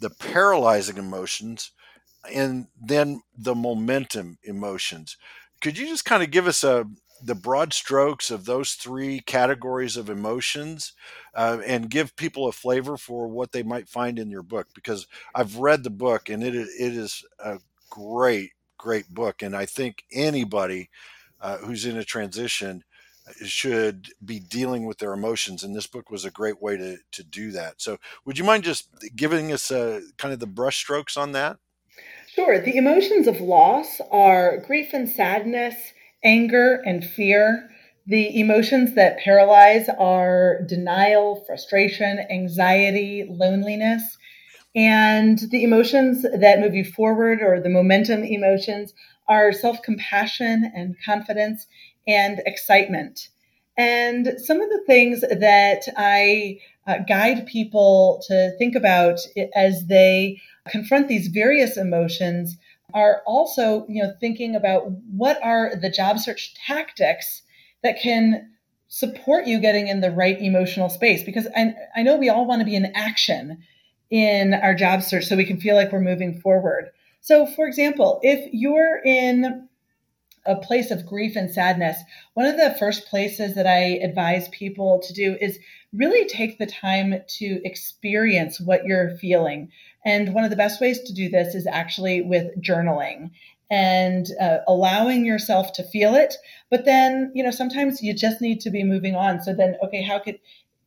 the 0.00 0.10
paralyzing 0.10 0.98
emotions 0.98 1.72
and 2.32 2.66
then 2.80 3.20
the 3.38 3.54
momentum 3.54 4.38
emotions. 4.44 5.16
Could 5.60 5.78
you 5.78 5.86
just 5.86 6.04
kind 6.04 6.22
of 6.22 6.30
give 6.30 6.46
us 6.46 6.64
a 6.64 6.86
the 7.22 7.34
broad 7.34 7.72
strokes 7.72 8.30
of 8.30 8.44
those 8.44 8.72
three 8.72 9.20
categories 9.20 9.96
of 9.96 10.10
emotions 10.10 10.92
uh, 11.34 11.58
and 11.66 11.90
give 11.90 12.16
people 12.16 12.46
a 12.48 12.52
flavor 12.52 12.96
for 12.96 13.28
what 13.28 13.52
they 13.52 13.62
might 13.62 13.88
find 13.88 14.18
in 14.18 14.30
your 14.30 14.42
book 14.42 14.68
because 14.74 15.06
I've 15.34 15.56
read 15.56 15.84
the 15.84 15.90
book 15.90 16.28
and 16.28 16.42
it 16.42 16.54
is, 16.54 16.68
it 16.78 16.92
is 16.92 17.24
a 17.38 17.58
great, 17.90 18.50
great 18.78 19.08
book. 19.08 19.42
And 19.42 19.56
I 19.56 19.66
think 19.66 20.04
anybody 20.12 20.90
uh, 21.40 21.58
who's 21.58 21.86
in 21.86 21.96
a 21.96 22.04
transition 22.04 22.84
uh, 23.28 23.32
should 23.44 24.08
be 24.24 24.38
dealing 24.38 24.86
with 24.86 24.98
their 24.98 25.12
emotions. 25.12 25.62
And 25.62 25.74
this 25.74 25.86
book 25.86 26.10
was 26.10 26.24
a 26.24 26.30
great 26.30 26.60
way 26.60 26.76
to, 26.76 26.98
to 27.12 27.24
do 27.24 27.50
that. 27.52 27.80
So, 27.80 27.98
would 28.24 28.38
you 28.38 28.44
mind 28.44 28.64
just 28.64 28.88
giving 29.14 29.52
us 29.52 29.70
a, 29.70 30.00
kind 30.16 30.32
of 30.32 30.40
the 30.40 30.46
brushstrokes 30.46 31.16
on 31.16 31.32
that? 31.32 31.58
Sure. 32.28 32.60
The 32.60 32.76
emotions 32.76 33.26
of 33.26 33.40
loss 33.40 34.00
are 34.10 34.58
grief 34.58 34.92
and 34.92 35.08
sadness 35.08 35.74
anger 36.26 36.82
and 36.84 37.02
fear. 37.04 37.70
The 38.06 38.38
emotions 38.38 38.94
that 38.94 39.18
paralyze 39.18 39.88
are 39.98 40.62
denial, 40.66 41.42
frustration, 41.46 42.18
anxiety, 42.30 43.26
loneliness. 43.28 44.18
And 44.74 45.38
the 45.50 45.64
emotions 45.64 46.22
that 46.22 46.60
move 46.60 46.74
you 46.74 46.84
forward 46.84 47.40
or 47.40 47.60
the 47.60 47.70
momentum 47.70 48.22
emotions 48.22 48.92
are 49.28 49.52
self 49.52 49.80
compassion 49.82 50.70
and 50.74 50.94
confidence 51.04 51.66
and 52.06 52.42
excitement. 52.44 53.28
And 53.78 54.34
some 54.38 54.60
of 54.60 54.68
the 54.70 54.82
things 54.86 55.20
that 55.22 55.82
I 55.96 56.58
uh, 56.86 56.98
guide 57.08 57.46
people 57.46 58.22
to 58.28 58.52
think 58.58 58.74
about 58.74 59.18
as 59.54 59.86
they 59.86 60.40
confront 60.68 61.08
these 61.08 61.28
various 61.28 61.76
emotions 61.76 62.56
are 62.96 63.22
also, 63.26 63.84
you 63.90 64.02
know, 64.02 64.14
thinking 64.20 64.56
about 64.56 64.90
what 65.10 65.38
are 65.44 65.76
the 65.76 65.90
job 65.90 66.18
search 66.18 66.54
tactics 66.66 67.42
that 67.82 68.00
can 68.00 68.50
support 68.88 69.46
you 69.46 69.60
getting 69.60 69.86
in 69.86 70.00
the 70.00 70.10
right 70.10 70.40
emotional 70.40 70.88
space 70.88 71.22
because 71.22 71.46
I, 71.54 71.74
I 71.94 72.02
know 72.02 72.16
we 72.16 72.30
all 72.30 72.46
want 72.46 72.60
to 72.60 72.64
be 72.64 72.74
in 72.74 72.86
action 72.94 73.58
in 74.08 74.54
our 74.54 74.74
job 74.74 75.02
search 75.02 75.26
so 75.26 75.36
we 75.36 75.44
can 75.44 75.60
feel 75.60 75.76
like 75.76 75.92
we're 75.92 76.00
moving 76.00 76.40
forward. 76.40 76.90
So, 77.20 77.44
for 77.44 77.66
example, 77.66 78.18
if 78.22 78.48
you're 78.54 79.02
in 79.04 79.68
a 80.46 80.56
place 80.56 80.90
of 80.90 81.04
grief 81.04 81.36
and 81.36 81.50
sadness, 81.50 81.98
one 82.32 82.46
of 82.46 82.56
the 82.56 82.74
first 82.78 83.08
places 83.08 83.54
that 83.56 83.66
I 83.66 83.98
advise 84.02 84.48
people 84.48 85.02
to 85.06 85.12
do 85.12 85.36
is 85.38 85.58
really 85.92 86.26
take 86.28 86.58
the 86.58 86.66
time 86.66 87.20
to 87.26 87.60
experience 87.62 88.58
what 88.58 88.86
you're 88.86 89.16
feeling. 89.18 89.70
And 90.06 90.32
one 90.32 90.44
of 90.44 90.50
the 90.50 90.56
best 90.56 90.80
ways 90.80 91.00
to 91.00 91.12
do 91.12 91.28
this 91.28 91.54
is 91.56 91.66
actually 91.66 92.22
with 92.22 92.62
journaling 92.62 93.32
and 93.68 94.28
uh, 94.40 94.58
allowing 94.68 95.26
yourself 95.26 95.72
to 95.72 95.82
feel 95.82 96.14
it. 96.14 96.36
But 96.70 96.84
then, 96.84 97.32
you 97.34 97.42
know, 97.42 97.50
sometimes 97.50 98.00
you 98.02 98.14
just 98.14 98.40
need 98.40 98.60
to 98.60 98.70
be 98.70 98.84
moving 98.84 99.16
on. 99.16 99.42
So 99.42 99.52
then, 99.52 99.76
okay, 99.82 100.02
how 100.02 100.20
could 100.20 100.38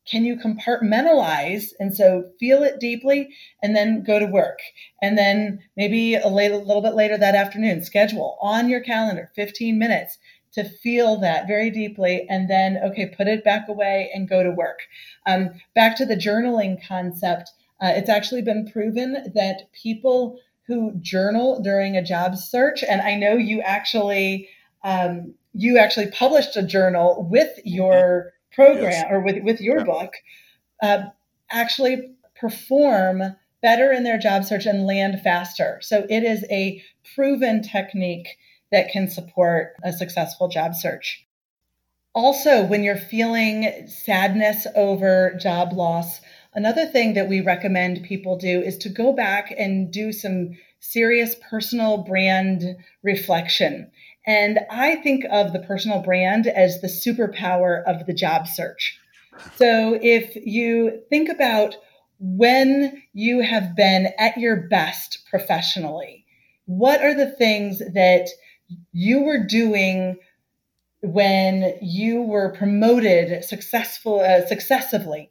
can 0.06 0.24
you 0.24 0.36
compartmentalize 0.36 1.72
and 1.78 1.94
so 1.94 2.30
feel 2.40 2.62
it 2.62 2.80
deeply 2.80 3.28
and 3.62 3.76
then 3.76 4.02
go 4.02 4.18
to 4.18 4.24
work 4.24 4.58
and 5.02 5.16
then 5.16 5.60
maybe 5.76 6.14
a, 6.14 6.26
little 6.26 6.80
bit 6.80 6.94
later 6.94 7.18
that 7.18 7.34
afternoon 7.34 7.84
schedule 7.84 8.38
on 8.40 8.68
your 8.68 8.80
calendar 8.80 9.30
15 9.36 9.78
minutes 9.78 10.18
to 10.52 10.64
feel 10.64 11.18
that 11.18 11.46
very 11.46 11.70
deeply 11.70 12.26
and 12.28 12.48
then 12.48 12.78
okay 12.78 13.12
put 13.14 13.28
it 13.28 13.44
back 13.44 13.68
away 13.68 14.10
and 14.14 14.28
go 14.28 14.42
to 14.42 14.50
work 14.50 14.80
um, 15.26 15.50
back 15.74 15.96
to 15.96 16.06
the 16.06 16.16
journaling 16.16 16.82
concept 16.88 17.52
uh, 17.80 17.92
it's 17.94 18.10
actually 18.10 18.42
been 18.42 18.70
proven 18.70 19.32
that 19.34 19.70
people 19.72 20.38
who 20.66 20.92
journal 21.00 21.60
during 21.62 21.96
a 21.96 22.02
job 22.02 22.36
search 22.36 22.82
and 22.82 23.00
i 23.00 23.14
know 23.14 23.34
you 23.36 23.60
actually 23.60 24.48
um, 24.82 25.34
you 25.52 25.78
actually 25.78 26.10
published 26.10 26.56
a 26.56 26.62
journal 26.62 27.26
with 27.30 27.50
your 27.64 28.32
program 28.52 28.90
yes. 28.90 29.06
or 29.10 29.20
with, 29.20 29.42
with 29.42 29.60
your 29.60 29.78
yeah. 29.78 29.84
book 29.84 30.12
uh, 30.82 31.02
actually 31.50 32.12
perform 32.34 33.22
better 33.60 33.92
in 33.92 34.04
their 34.04 34.18
job 34.18 34.44
search 34.44 34.64
and 34.64 34.86
land 34.86 35.20
faster 35.22 35.78
so 35.82 36.06
it 36.08 36.22
is 36.22 36.44
a 36.50 36.82
proven 37.14 37.62
technique 37.62 38.38
that 38.70 38.90
can 38.90 39.08
support 39.08 39.74
a 39.82 39.92
successful 39.92 40.48
job 40.48 40.74
search. 40.74 41.26
Also, 42.14 42.64
when 42.64 42.82
you're 42.82 42.96
feeling 42.96 43.86
sadness 43.86 44.66
over 44.74 45.36
job 45.40 45.72
loss, 45.72 46.20
another 46.54 46.86
thing 46.86 47.14
that 47.14 47.28
we 47.28 47.40
recommend 47.40 48.02
people 48.04 48.36
do 48.36 48.60
is 48.60 48.78
to 48.78 48.88
go 48.88 49.12
back 49.12 49.52
and 49.56 49.92
do 49.92 50.12
some 50.12 50.56
serious 50.80 51.36
personal 51.48 51.98
brand 51.98 52.64
reflection. 53.02 53.90
And 54.26 54.60
I 54.70 54.96
think 54.96 55.24
of 55.30 55.52
the 55.52 55.60
personal 55.60 56.02
brand 56.02 56.46
as 56.46 56.80
the 56.80 56.88
superpower 56.88 57.82
of 57.84 58.06
the 58.06 58.14
job 58.14 58.46
search. 58.46 58.98
So 59.56 59.98
if 60.00 60.36
you 60.36 61.02
think 61.08 61.28
about 61.28 61.76
when 62.18 63.02
you 63.12 63.40
have 63.40 63.74
been 63.74 64.12
at 64.18 64.36
your 64.36 64.68
best 64.68 65.24
professionally, 65.28 66.26
what 66.66 67.02
are 67.02 67.14
the 67.14 67.30
things 67.30 67.78
that 67.94 68.28
you 68.92 69.22
were 69.22 69.44
doing 69.44 70.18
when 71.02 71.74
you 71.80 72.22
were 72.22 72.52
promoted 72.52 73.42
successful 73.42 74.20
uh, 74.20 74.46
successively 74.46 75.30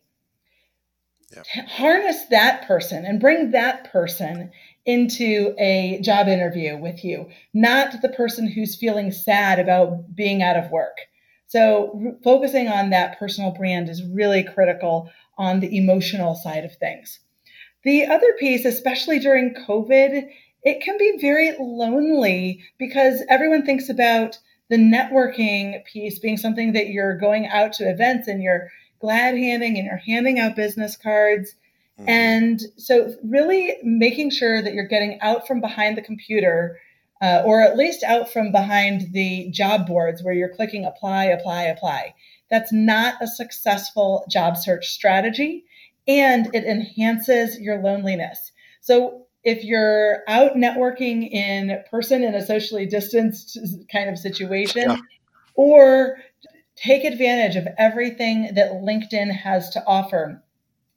harness 1.68 2.26
that 2.26 2.68
person 2.68 3.06
and 3.06 3.20
bring 3.20 3.52
that 3.52 3.92
person 3.92 4.52
into 4.86 5.54
a 5.60 6.00
job 6.02 6.28
interview 6.28 6.78
with 6.78 7.04
you 7.04 7.30
not 7.54 8.02
the 8.02 8.10
person 8.10 8.48
who's 8.48 8.76
feeling 8.76 9.12
sad 9.12 9.60
about 9.60 10.16
being 10.16 10.42
out 10.42 10.58
of 10.58 10.72
work. 10.72 10.98
So 11.48 12.00
r- 12.06 12.14
focusing 12.24 12.68
on 12.68 12.90
that 12.90 13.20
personal 13.20 13.52
brand 13.52 13.90
is 13.90 14.04
really 14.04 14.44
critical 14.44 15.10
on 15.38 15.60
the 15.60 15.78
emotional 15.78 16.36
side 16.36 16.66
of 16.66 16.76
things. 16.76 17.20
The 17.84 18.06
other 18.06 18.34
piece 18.40 18.66
especially 18.66 19.20
during 19.20 19.54
covid 19.54 20.30
it 20.64 20.82
can 20.82 20.98
be 20.98 21.18
very 21.22 21.56
lonely 21.58 22.62
because 22.78 23.24
everyone 23.30 23.66
thinks 23.66 23.88
about 23.90 24.38
the 24.70 24.78
networking 24.78 25.84
piece 25.86 26.20
being 26.20 26.38
something 26.38 26.74
that 26.74 26.90
you're 26.90 27.18
going 27.18 27.48
out 27.48 27.74
to 27.74 27.90
events 27.90 28.28
and 28.28 28.44
you're 28.44 28.70
glad 29.00 29.36
handing 29.38 29.78
and 29.78 29.86
you're 29.86 29.98
handing 29.98 30.40
out 30.40 30.56
business 30.56 30.96
cards. 30.96 31.56
Mm-hmm. 32.00 32.10
And 32.10 32.62
so, 32.78 33.14
really 33.24 33.76
making 33.84 34.32
sure 34.32 34.62
that 34.62 34.74
you're 34.74 34.88
getting 34.88 35.20
out 35.22 35.48
from 35.48 35.60
behind 35.60 35.98
the 35.98 36.02
computer, 36.02 36.80
uh, 37.22 37.44
or 37.46 37.62
at 37.62 37.78
least 37.78 38.04
out 38.04 38.32
from 38.32 38.52
behind 38.52 39.12
the 39.12 39.50
job 39.52 39.88
boards 39.88 40.24
where 40.24 40.34
you're 40.34 40.54
clicking 40.54 40.86
apply, 40.86 41.26
apply, 41.26 41.64
apply. 41.64 42.14
That's 42.50 42.72
not 42.72 43.22
a 43.22 43.28
successful 43.28 44.26
job 44.30 44.58
search 44.58 44.88
strategy, 44.88 45.66
and 46.08 46.54
it 46.56 46.64
enhances 46.64 47.60
your 47.60 47.82
loneliness. 47.82 48.52
So, 48.82 49.26
if 49.44 49.64
you're 49.64 50.24
out 50.28 50.56
networking 50.56 51.30
in 51.30 51.82
person 51.90 52.24
in 52.24 52.34
a 52.34 52.46
socially 52.46 52.86
distanced 52.86 53.58
kind 53.92 54.10
of 54.10 54.18
situation, 54.18 54.90
yeah. 54.90 54.98
or 55.56 56.18
take 56.82 57.04
advantage 57.04 57.56
of 57.56 57.68
everything 57.78 58.54
that 58.56 58.72
LinkedIn 58.72 59.32
has 59.32 59.70
to 59.72 59.84
offer 59.86 60.42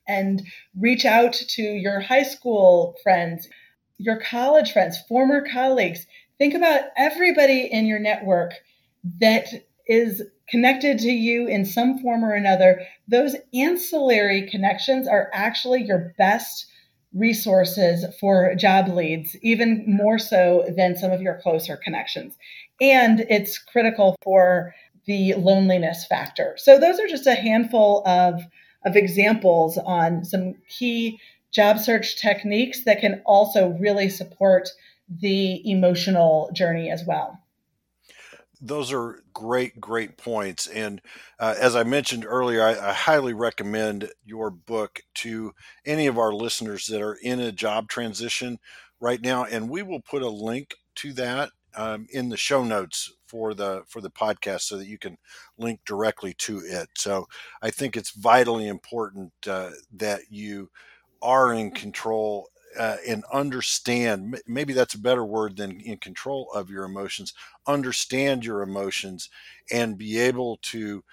and 0.07 0.43
reach 0.79 1.05
out 1.05 1.33
to 1.33 1.63
your 1.63 2.01
high 2.01 2.23
school 2.23 2.97
friends, 3.03 3.49
your 3.99 4.21
college 4.21 4.73
friends, 4.73 4.99
former 5.09 5.47
colleagues. 5.49 6.07
Think 6.39 6.55
about 6.55 6.83
everybody 6.97 7.69
in 7.71 7.87
your 7.87 8.01
network 8.01 8.55
that 9.21 9.49
is 9.87 10.23
connected 10.49 10.99
to 10.99 11.11
you 11.11 11.47
in 11.47 11.65
some 11.65 11.99
form 11.99 12.25
or 12.25 12.35
another, 12.35 12.87
those 13.09 13.37
ancillary 13.55 14.49
connections 14.51 15.09
are 15.09 15.31
actually 15.33 15.83
your 15.83 16.15
best 16.19 16.67
resources 17.15 18.05
for 18.21 18.55
job 18.55 18.89
leads, 18.89 19.37
even 19.43 19.85
more 19.87 20.19
so 20.19 20.65
than 20.77 20.97
some 20.97 21.11
of 21.11 21.21
your 21.21 21.41
closer 21.43 21.77
connections. 21.77 22.37
And 22.81 23.21
it's 23.29 23.59
critical 23.59 24.17
for 24.23 24.75
the 25.07 25.35
loneliness 25.35 26.07
factor. 26.07 26.55
So, 26.59 26.79
those 26.79 26.99
are 27.01 27.09
just 27.09 27.27
a 27.27 27.35
handful 27.35 28.07
of, 28.07 28.43
of 28.85 28.97
examples 28.97 29.79
on 29.79 30.25
some 30.25 30.55
key 30.69 31.21
job 31.51 31.79
search 31.79 32.21
techniques 32.21 32.85
that 32.85 33.01
can 33.01 33.23
also 33.27 33.71
really 33.81 34.09
support 34.09 34.69
the 35.09 35.71
emotional 35.71 36.51
journey 36.55 36.91
as 36.91 37.05
well 37.07 37.39
those 38.63 38.93
are 38.93 39.25
great, 39.35 39.81
great 39.81 40.17
points. 40.17 40.69
And 40.69 41.03
uh, 41.39 41.57
as 41.59 41.75
I 41.75 41.83
mentioned 41.83 42.25
earlier, 42.25 42.63
I, 42.63 42.91
I, 42.91 42.93
highly 42.93 43.33
recommend 43.33 44.11
your 44.25 44.51
book 44.51 45.03
to 45.17 45.53
any 45.85 46.07
of 46.07 46.17
our 46.17 46.33
listeners 46.33 46.87
that 46.87 47.03
are 47.03 47.19
in 47.21 47.41
a 47.41 47.51
job 47.51 47.89
transition 47.89 48.61
right 49.01 49.21
now. 49.21 49.45
And 49.45 49.69
we 49.69 49.83
will 49.83 50.01
put 50.01 50.23
a 50.23 50.29
link 50.29 50.75
to 50.97 51.13
that 51.15 51.51
um, 51.75 52.07
in 52.13 52.29
the 52.29 52.37
show 52.37 52.65
notes 52.65 53.13
for 53.27 53.55
the 53.55 53.83
for 53.89 54.01
the 54.01 54.11
podcast 54.11 54.63
so 54.63 54.77
that 54.77 54.87
you 54.87 54.99
can 54.99 55.17
link 55.59 55.81
directly 55.85 56.35
to 56.35 56.59
it. 56.59 56.89
So 56.97 57.27
I 57.63 57.71
think 57.71 57.97
it's 57.97 58.11
vitally 58.13 58.69
important 58.69 59.33
uh, 59.49 59.71
that 59.97 60.23
you 60.31 60.71
are 61.23 61.55
in 61.55 61.71
control 61.71 62.49
uh, 62.79 62.97
and 63.07 63.25
understand 63.33 64.41
maybe 64.47 64.73
that's 64.73 64.95
a 64.95 65.01
better 65.01 65.25
word 65.25 65.57
than 65.57 65.81
in 65.81 65.99
control 65.99 66.51
of 66.55 66.71
your 66.71 66.85
emotions. 66.85 67.35
Understand 67.67 68.45
your 68.45 68.63
emotions 68.63 69.29
and 69.71 69.99
be 69.99 70.19
able 70.19 70.59
to 70.63 71.05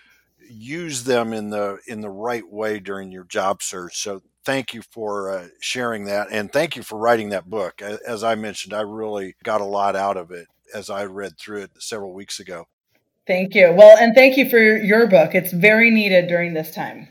use 0.50 1.04
them 1.04 1.34
in 1.34 1.50
the 1.50 1.80
in 1.88 2.02
the 2.02 2.10
right 2.10 2.50
way 2.50 2.80
during 2.80 3.12
your 3.12 3.26
job 3.26 3.62
search. 3.62 3.98
So 3.98 4.22
thank 4.46 4.74
you 4.74 4.82
for 4.92 5.32
uh, 5.32 5.48
sharing 5.62 6.06
that 6.06 6.28
and 6.32 6.52
thank 6.52 6.76
you 6.76 6.84
for 6.84 6.98
writing 6.98 7.30
that 7.30 7.50
book. 7.50 7.82
As 7.82 8.24
i 8.24 8.36
mentioned 8.36 8.74
i 8.74 8.82
really 8.82 9.36
got 9.44 9.62
a 9.62 9.66
lot 9.66 9.96
out 9.96 10.18
of 10.18 10.32
it 10.32 10.48
as 10.74 10.90
i 10.90 11.06
read 11.06 11.38
through 11.38 11.64
it 11.64 11.72
several 11.80 12.14
weeks 12.14 12.40
ago. 12.40 12.66
Thank 13.28 13.56
you. 13.56 13.72
Well 13.72 13.98
and 13.98 14.16
thank 14.16 14.38
you 14.38 14.50
for 14.50 14.60
your 14.60 15.08
book. 15.08 15.36
It's 15.36 15.52
very 15.52 15.92
needed 15.92 16.28
during 16.28 16.54
this 16.54 16.74
time. 16.74 17.10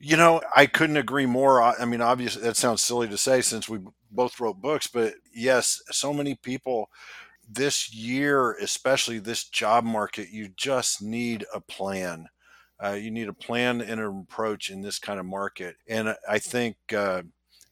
You 0.00 0.16
know, 0.16 0.40
I 0.54 0.66
couldn't 0.66 0.96
agree 0.96 1.26
more. 1.26 1.60
I 1.60 1.84
mean, 1.84 2.00
obviously, 2.00 2.42
that 2.42 2.56
sounds 2.56 2.84
silly 2.84 3.08
to 3.08 3.18
say 3.18 3.40
since 3.40 3.68
we 3.68 3.80
both 4.12 4.38
wrote 4.38 4.60
books, 4.60 4.86
but 4.86 5.14
yes, 5.34 5.82
so 5.90 6.12
many 6.12 6.36
people 6.36 6.88
this 7.48 7.92
year, 7.92 8.52
especially 8.60 9.18
this 9.18 9.44
job 9.44 9.84
market, 9.84 10.28
you 10.30 10.48
just 10.56 11.02
need 11.02 11.44
a 11.52 11.60
plan. 11.60 12.28
Uh, 12.82 12.92
you 12.92 13.10
need 13.10 13.28
a 13.28 13.32
plan 13.32 13.80
and 13.80 14.00
an 14.00 14.26
approach 14.28 14.70
in 14.70 14.82
this 14.82 14.98
kind 14.98 15.18
of 15.18 15.26
market, 15.26 15.76
and 15.88 16.14
I 16.28 16.38
think 16.38 16.76
uh, 16.94 17.22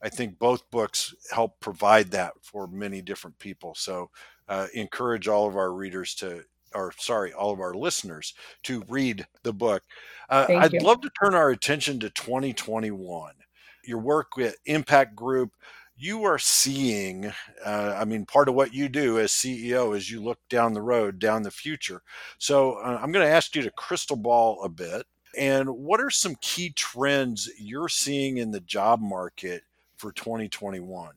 I 0.03 0.09
think 0.09 0.39
both 0.39 0.69
books 0.71 1.15
help 1.31 1.61
provide 1.61 2.11
that 2.11 2.33
for 2.43 2.67
many 2.67 3.03
different 3.03 3.39
people. 3.39 3.75
So, 3.75 4.11
uh, 4.49 4.67
encourage 4.75 5.29
all 5.29 5.49
of 5.49 5.57
our 5.57 5.73
readers 5.73 6.15
to 6.17 6.45
or 6.75 6.93
sorry, 6.99 7.33
all 7.33 7.53
of 7.53 7.61
our 7.61 7.75
listeners 7.75 8.35
to 8.65 8.85
read 8.89 9.27
the 9.43 9.53
book. 9.53 9.83
Uh, 10.29 10.47
I'd 10.49 10.73
you. 10.73 10.81
love 10.81 11.01
to 11.03 11.11
turn 11.23 11.35
our 11.35 11.51
attention 11.51 11.99
to 12.01 12.11
2021. 12.11 13.33
Your 13.85 13.99
work 13.99 14.37
with 14.37 14.57
Impact 14.67 15.15
Group, 15.15 15.53
you 15.97 16.25
are 16.25 16.39
seeing, 16.39 17.33
uh, 17.65 17.97
I 17.99 18.05
mean, 18.05 18.27
part 18.27 18.49
of 18.49 18.55
what 18.55 18.75
you 18.75 18.89
do 18.89 19.19
as 19.19 19.33
CEO 19.33 19.97
is 19.97 20.11
you 20.11 20.23
look 20.23 20.39
down 20.51 20.75
the 20.75 20.83
road, 20.83 21.19
down 21.19 21.43
the 21.43 21.51
future. 21.51 22.03
So 22.39 22.75
uh, 22.75 22.99
I'm 23.03 23.13
going 23.13 23.27
to 23.27 23.33
ask 23.33 23.57
you 23.57 23.63
to 23.63 23.71
crystal 23.71 24.17
ball 24.17 24.63
a 24.63 24.69
bit. 24.69 25.07
And 25.37 25.71
what 25.71 26.01
are 26.01 26.11
some 26.11 26.37
key 26.41 26.71
trends 26.71 27.51
you're 27.59 27.89
seeing 27.89 28.37
in 28.37 28.51
the 28.51 28.61
job 28.61 29.01
market 29.01 29.63
for 29.97 30.13
2021? 30.13 31.11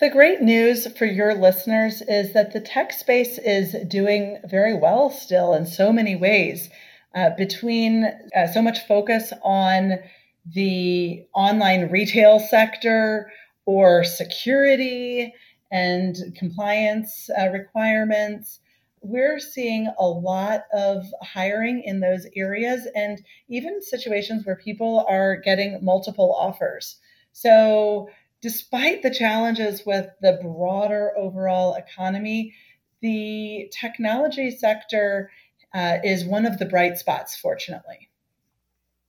The 0.00 0.10
great 0.10 0.42
news 0.42 0.86
for 0.98 1.04
your 1.04 1.34
listeners 1.34 2.02
is 2.02 2.32
that 2.32 2.52
the 2.52 2.60
tech 2.60 2.92
space 2.92 3.38
is 3.38 3.76
doing 3.88 4.38
very 4.44 4.74
well 4.74 5.10
still 5.10 5.54
in 5.54 5.64
so 5.66 5.92
many 5.92 6.16
ways. 6.16 6.68
Uh, 7.14 7.30
between 7.36 8.04
uh, 8.34 8.46
so 8.52 8.62
much 8.62 8.86
focus 8.86 9.32
on 9.42 9.98
the 10.46 11.24
online 11.34 11.90
retail 11.90 12.40
sector 12.40 13.30
or 13.66 14.04
security 14.04 15.32
and 15.70 16.16
compliance 16.36 17.30
uh, 17.40 17.48
requirements, 17.48 18.60
we're 19.00 19.40
seeing 19.40 19.90
a 19.98 20.06
lot 20.06 20.64
of 20.72 21.04
hiring 21.22 21.82
in 21.84 22.00
those 22.00 22.26
areas 22.36 22.86
and 22.94 23.22
even 23.48 23.82
situations 23.82 24.46
where 24.46 24.56
people 24.56 25.04
are 25.08 25.36
getting 25.36 25.82
multiple 25.82 26.34
offers. 26.34 26.98
So, 27.32 28.08
despite 28.42 29.02
the 29.02 29.10
challenges 29.10 29.84
with 29.86 30.08
the 30.20 30.38
broader 30.42 31.12
overall 31.16 31.74
economy, 31.74 32.54
the 33.00 33.70
technology 33.72 34.50
sector 34.50 35.30
uh, 35.74 35.98
is 36.04 36.24
one 36.24 36.46
of 36.46 36.58
the 36.58 36.66
bright 36.66 36.98
spots, 36.98 37.36
fortunately. 37.36 38.08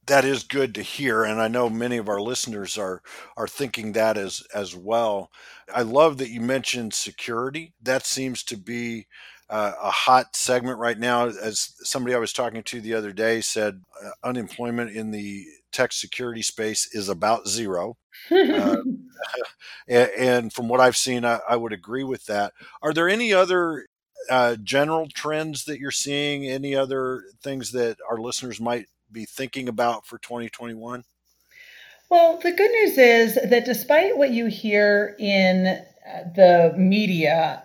That 0.08 0.26
is 0.26 0.44
good 0.44 0.76
to 0.76 0.82
hear, 0.82 1.24
and 1.24 1.42
I 1.42 1.48
know 1.48 1.70
many 1.70 1.98
of 1.98 2.10
our 2.10 2.20
listeners 2.20 2.78
are 2.78 3.02
are 3.38 3.48
thinking 3.48 3.94
that 3.94 4.18
as 4.18 4.44
as 4.54 4.76
well. 4.76 5.32
I 5.74 5.84
love 5.84 6.18
that 6.18 6.30
you 6.30 6.42
mentioned 6.42 6.94
security. 6.94 7.74
That 7.82 8.06
seems 8.06 8.44
to 8.44 8.58
be 8.58 9.08
uh, 9.50 9.74
a 9.82 9.92
hot 9.92 10.36
segment 10.36 10.80
right 10.80 10.98
now. 10.98 11.28
As 11.28 11.74
somebody 11.84 12.16
I 12.16 12.20
was 12.20 12.34
talking 12.34 12.64
to 12.64 12.82
the 12.82 12.94
other 12.94 13.14
day 13.14 13.40
said, 13.40 13.82
uh, 14.04 14.10
unemployment 14.24 14.92
in 14.92 15.12
the 15.12 15.46
tech 15.72 15.94
security 15.94 16.42
space 16.42 16.90
is 16.94 17.08
about 17.08 17.48
zero. 17.48 17.96
uh, 18.32 18.78
and, 19.88 20.52
from 20.52 20.68
what 20.68 20.80
I've 20.80 20.98
seen, 20.98 21.26
I, 21.26 21.40
I, 21.48 21.56
would 21.56 21.74
agree 21.74 22.04
with 22.04 22.26
that. 22.26 22.54
Are 22.82 22.94
there 22.94 23.10
any 23.10 23.34
other 23.34 23.88
uh, 24.30 24.56
general 24.64 25.08
trends 25.14 25.66
that 25.66 25.80
you're 25.80 25.92
seeing? 25.92 26.48
Any 26.48 26.76
other 26.76 27.24
things 27.42 27.72
that 27.72 27.98
our 28.10 28.18
listeners 28.18 28.62
might 28.62 28.88
be 29.14 29.26
thinking 29.26 29.70
about 29.70 30.06
for 30.06 30.18
2021? 30.18 31.04
Well, 32.10 32.38
the 32.38 32.52
good 32.52 32.72
news 32.72 32.98
is 32.98 33.36
that 33.36 33.66
despite 33.66 34.18
what 34.18 34.32
you 34.32 34.48
hear 34.48 35.16
in 35.20 35.68
uh, 35.68 36.24
the 36.36 36.74
media, 36.78 37.64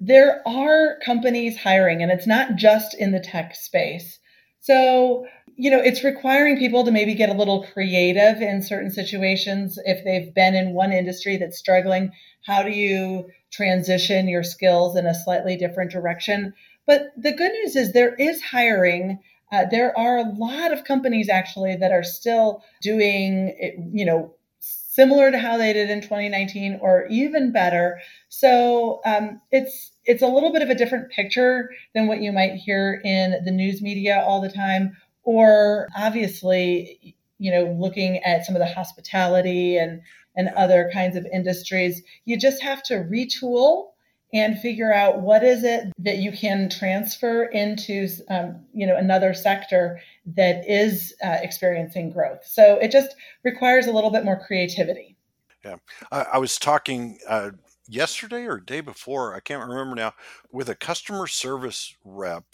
there 0.00 0.42
are 0.46 0.98
companies 1.04 1.56
hiring, 1.56 2.02
and 2.02 2.10
it's 2.10 2.26
not 2.26 2.56
just 2.56 2.94
in 2.94 3.12
the 3.12 3.20
tech 3.20 3.54
space. 3.54 4.18
So 4.60 5.26
you 5.56 5.70
know, 5.70 5.80
it's 5.80 6.02
requiring 6.02 6.58
people 6.58 6.84
to 6.84 6.90
maybe 6.90 7.14
get 7.14 7.28
a 7.28 7.34
little 7.34 7.64
creative 7.72 8.42
in 8.42 8.62
certain 8.62 8.90
situations. 8.90 9.78
If 9.84 10.04
they've 10.04 10.34
been 10.34 10.54
in 10.54 10.74
one 10.74 10.92
industry 10.92 11.36
that's 11.36 11.58
struggling, 11.58 12.10
how 12.44 12.62
do 12.62 12.70
you 12.70 13.28
transition 13.52 14.26
your 14.26 14.42
skills 14.42 14.96
in 14.96 15.06
a 15.06 15.14
slightly 15.14 15.56
different 15.56 15.92
direction? 15.92 16.54
But 16.86 17.12
the 17.16 17.32
good 17.32 17.52
news 17.52 17.76
is 17.76 17.92
there 17.92 18.14
is 18.16 18.42
hiring. 18.42 19.20
Uh, 19.54 19.64
there 19.70 19.96
are 19.96 20.16
a 20.16 20.32
lot 20.36 20.72
of 20.72 20.82
companies 20.82 21.28
actually 21.28 21.76
that 21.76 21.92
are 21.92 22.02
still 22.02 22.64
doing, 22.82 23.54
you 23.92 24.04
know, 24.04 24.34
similar 24.58 25.30
to 25.30 25.38
how 25.38 25.56
they 25.56 25.72
did 25.72 25.90
in 25.90 26.00
2019 26.00 26.78
or 26.82 27.06
even 27.08 27.52
better. 27.52 28.00
So 28.28 29.00
um, 29.04 29.40
it's 29.52 29.92
it's 30.06 30.22
a 30.22 30.26
little 30.26 30.52
bit 30.52 30.62
of 30.62 30.70
a 30.70 30.74
different 30.74 31.10
picture 31.10 31.70
than 31.94 32.08
what 32.08 32.20
you 32.20 32.32
might 32.32 32.54
hear 32.54 33.00
in 33.04 33.44
the 33.44 33.52
news 33.52 33.80
media 33.80 34.22
all 34.26 34.40
the 34.40 34.50
time 34.50 34.96
or 35.22 35.88
obviously, 35.96 37.16
you 37.38 37.50
know, 37.50 37.76
looking 37.78 38.18
at 38.24 38.44
some 38.44 38.56
of 38.56 38.60
the 38.60 38.74
hospitality 38.74 39.76
and 39.76 40.00
and 40.36 40.48
other 40.56 40.90
kinds 40.92 41.16
of 41.16 41.26
industries, 41.32 42.02
you 42.24 42.36
just 42.36 42.60
have 42.60 42.82
to 42.82 42.94
retool 42.94 43.90
and 44.34 44.58
figure 44.58 44.92
out 44.92 45.20
what 45.20 45.42
is 45.42 45.64
it 45.64 45.92
that 45.98 46.18
you 46.18 46.30
can 46.32 46.68
transfer 46.68 47.44
into 47.44 48.08
um, 48.28 48.60
you 48.74 48.86
know 48.86 48.96
another 48.96 49.32
sector 49.32 50.00
that 50.26 50.68
is 50.68 51.14
uh, 51.24 51.38
experiencing 51.40 52.10
growth 52.10 52.44
so 52.44 52.78
it 52.80 52.90
just 52.90 53.14
requires 53.44 53.86
a 53.86 53.92
little 53.92 54.10
bit 54.10 54.24
more 54.24 54.44
creativity 54.46 55.16
yeah 55.64 55.76
i, 56.12 56.26
I 56.34 56.38
was 56.38 56.58
talking 56.58 57.18
uh, 57.26 57.52
yesterday 57.88 58.44
or 58.44 58.58
day 58.58 58.82
before 58.82 59.34
i 59.34 59.40
can't 59.40 59.66
remember 59.66 59.94
now 59.94 60.12
with 60.52 60.68
a 60.68 60.74
customer 60.74 61.26
service 61.26 61.96
rep 62.04 62.44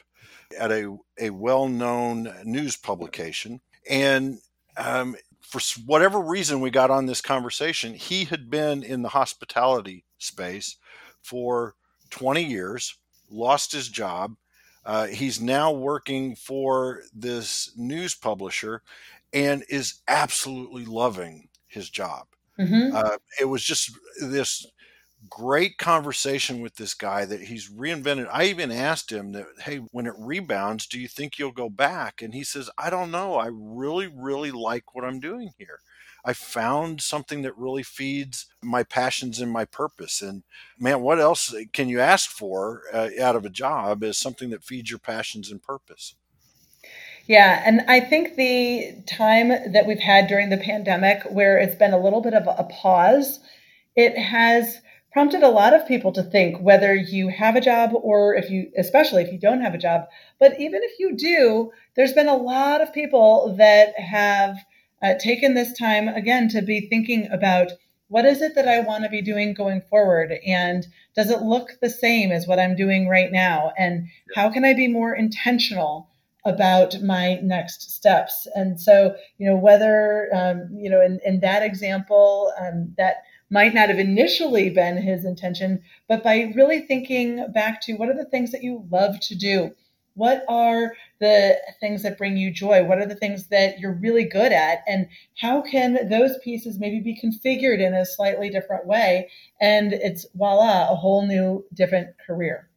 at 0.59 0.73
a, 0.73 0.97
a 1.19 1.31
well 1.31 1.69
known 1.69 2.33
news 2.45 2.77
publication. 2.77 3.61
And 3.89 4.39
um, 4.77 5.17
for 5.41 5.61
whatever 5.87 6.21
reason, 6.21 6.61
we 6.61 6.71
got 6.71 6.91
on 6.91 7.07
this 7.07 7.21
conversation. 7.21 7.95
He 7.95 8.25
had 8.25 8.51
been 8.51 8.83
in 8.83 9.03
the 9.03 9.11
hospitality 9.11 10.05
space 10.19 10.77
for 11.23 11.75
20 12.11 12.43
years, 12.43 12.97
lost 13.31 13.73
his 13.73 13.89
job. 13.89 14.37
Uh, 14.85 15.07
he's 15.07 15.41
now 15.41 15.73
working 15.73 16.35
for 16.35 17.03
this 17.15 17.73
news 17.77 18.15
publisher 18.15 18.83
and 19.33 19.65
is 19.69 20.01
absolutely 20.09 20.85
loving 20.85 21.49
his 21.67 21.89
job. 21.91 22.27
Mm-hmm. 22.59 22.97
Uh, 22.97 23.17
it 23.41 23.45
was 23.45 23.63
just 23.63 23.93
this 24.21 24.67
great 25.29 25.77
conversation 25.79 26.61
with 26.61 26.75
this 26.77 26.95
guy 26.95 27.25
that 27.25 27.43
he's 27.43 27.71
reinvented. 27.71 28.29
I 28.33 28.45
even 28.45 28.73
asked 28.73 29.13
him 29.13 29.33
that, 29.33 29.47
hey, 29.59 29.77
when 29.93 30.07
it 30.07 30.15
rebounds, 30.19 30.87
do 30.87 30.99
you 30.99 31.09
think 31.09 31.39
you'll 31.39 31.53
go 31.53 31.69
back? 31.69 32.23
And 32.23 32.35
he 32.35 32.43
says, 32.43 32.71
I 32.79 32.91
don't 32.91 33.11
know. 33.11 33.37
I 33.37 33.51
really, 33.53 34.09
really 34.09 34.51
like 34.51 34.95
what 34.95 35.05
I'm 35.05 35.21
doing 35.21 35.51
here. 35.59 35.81
I 36.25 36.33
found 36.33 37.01
something 37.01 37.43
that 37.43 37.57
really 37.57 37.83
feeds 37.83 38.47
my 38.63 38.83
passions 38.83 39.41
and 39.41 39.51
my 39.51 39.65
purpose. 39.65 40.23
And 40.23 40.43
man, 40.79 41.01
what 41.01 41.19
else 41.19 41.55
can 41.73 41.89
you 41.89 42.01
ask 42.01 42.31
for 42.31 42.83
uh, 42.93 43.11
out 43.21 43.37
of 43.37 43.45
a 43.45 43.51
job 43.51 44.03
is 44.03 44.19
something 44.19 44.51
that 44.51 44.65
feeds 44.65 44.91
your 44.91 44.99
passions 44.99 45.51
and 45.51 45.63
purpose? 45.63 46.15
Yeah, 47.27 47.63
and 47.65 47.83
I 47.87 48.01
think 48.01 48.35
the 48.35 49.03
time 49.07 49.51
that 49.73 49.87
we've 49.87 50.01
had 50.01 50.27
during 50.27 50.49
the 50.51 50.57
pandemic 50.57 51.23
where 51.31 51.59
it's 51.59 51.77
been 51.77 51.93
a 51.93 52.03
little 52.03 52.21
bit 52.21 52.35
of 52.35 52.47
a 52.47 52.65
pause, 52.65 53.39
it 53.95 54.19
has 54.19 54.81
prompted 55.13 55.43
a 55.43 55.49
lot 55.49 55.75
of 55.75 55.87
people 55.87 56.13
to 56.13 56.23
think 56.23 56.61
whether 56.61 56.95
you 56.95 57.29
have 57.29 57.57
a 57.57 57.61
job 57.61 57.91
or 57.95 58.35
if 58.35 58.51
you, 58.51 58.71
especially 58.77 59.23
if 59.23 59.33
you 59.33 59.39
don't 59.39 59.61
have 59.61 59.75
a 59.75 59.79
job, 59.79 60.07
but 60.39 60.59
even 60.61 60.81
if 60.83 60.99
you 60.99 61.17
do, 61.17 61.71
there's 61.97 62.13
been 62.13 62.29
a 62.29 62.37
lot 62.37 62.81
of 62.81 62.93
people 62.93 63.55
that 63.59 63.99
have 63.99 64.57
uh, 65.03 65.15
taken 65.19 65.55
this 65.55 65.77
time 65.79 66.09
again 66.09 66.49
to 66.49 66.63
be 66.63 66.89
thinking 66.89 67.31
about 67.31 67.73
what 68.09 68.25
is 68.25 68.43
it 68.43 68.57
that 68.57 68.67
I 68.67 68.81
want 68.81 69.05
to 69.05 69.11
be 69.11 69.23
doing 69.23 69.55
going 69.55 69.83
forward? 69.83 70.33
And 70.45 70.87
does 71.15 71.31
it 71.31 71.43
look 71.43 71.79
the 71.81 71.89
same 71.89 72.33
as 72.33 72.47
what 72.47 72.59
I'm 72.59 72.75
doing 72.75 73.09
right 73.09 73.31
now? 73.31 73.73
And 73.79 74.09
how 74.35 74.51
can 74.51 74.65
I 74.65 74.75
be 74.75 74.89
more 74.89 75.15
intentional 75.15 76.09
about 76.45 77.01
my 77.03 77.37
next 77.37 77.91
steps? 77.93 78.49
And 78.55 78.81
so, 78.81 79.15
you 79.39 79.47
know, 79.47 79.57
whether, 79.57 80.29
um, 80.35 80.69
you 80.73 80.91
know, 80.91 81.01
in, 81.01 81.21
in 81.25 81.39
that 81.41 81.63
example, 81.63 82.53
um, 82.61 82.95
that 82.99 83.23
might 83.49 83.75
not 83.75 83.89
have 83.89 83.99
initially 83.99 84.71
been 84.71 84.97
his 84.97 85.25
intention, 85.25 85.81
but 86.09 86.25
by 86.25 86.53
really 86.57 86.81
thinking 86.81 87.47
back 87.53 87.81
to 87.83 87.95
what 87.95 88.09
are 88.09 88.17
the 88.17 88.25
things 88.25 88.51
that 88.51 88.63
you 88.63 88.87
love 88.91 89.21
to 89.21 89.37
do? 89.37 89.73
What 90.15 90.45
are 90.49 90.95
the 91.21 91.57
things 91.81 92.03
that 92.03 92.19
bring 92.19 92.37
you 92.37 92.51
joy? 92.51 92.85
What 92.85 92.99
are 92.99 93.07
the 93.07 93.15
things 93.15 93.49
that 93.49 93.79
you're 93.79 93.95
really 93.95 94.25
good 94.25 94.53
at? 94.53 94.81
And 94.87 95.09
how 95.39 95.63
can 95.63 96.09
those 96.09 96.39
pieces 96.43 96.79
maybe 96.79 97.01
be 97.01 97.19
configured 97.19 97.81
in 97.81 97.95
a 97.95 98.07
slightly 98.07 98.51
different 98.51 98.87
way? 98.87 99.31
And 99.61 99.93
it's 99.93 100.27
voila, 100.35 100.91
a 100.91 100.97
whole 100.97 101.27
new 101.27 101.65
different 101.75 102.17
career. 102.27 102.69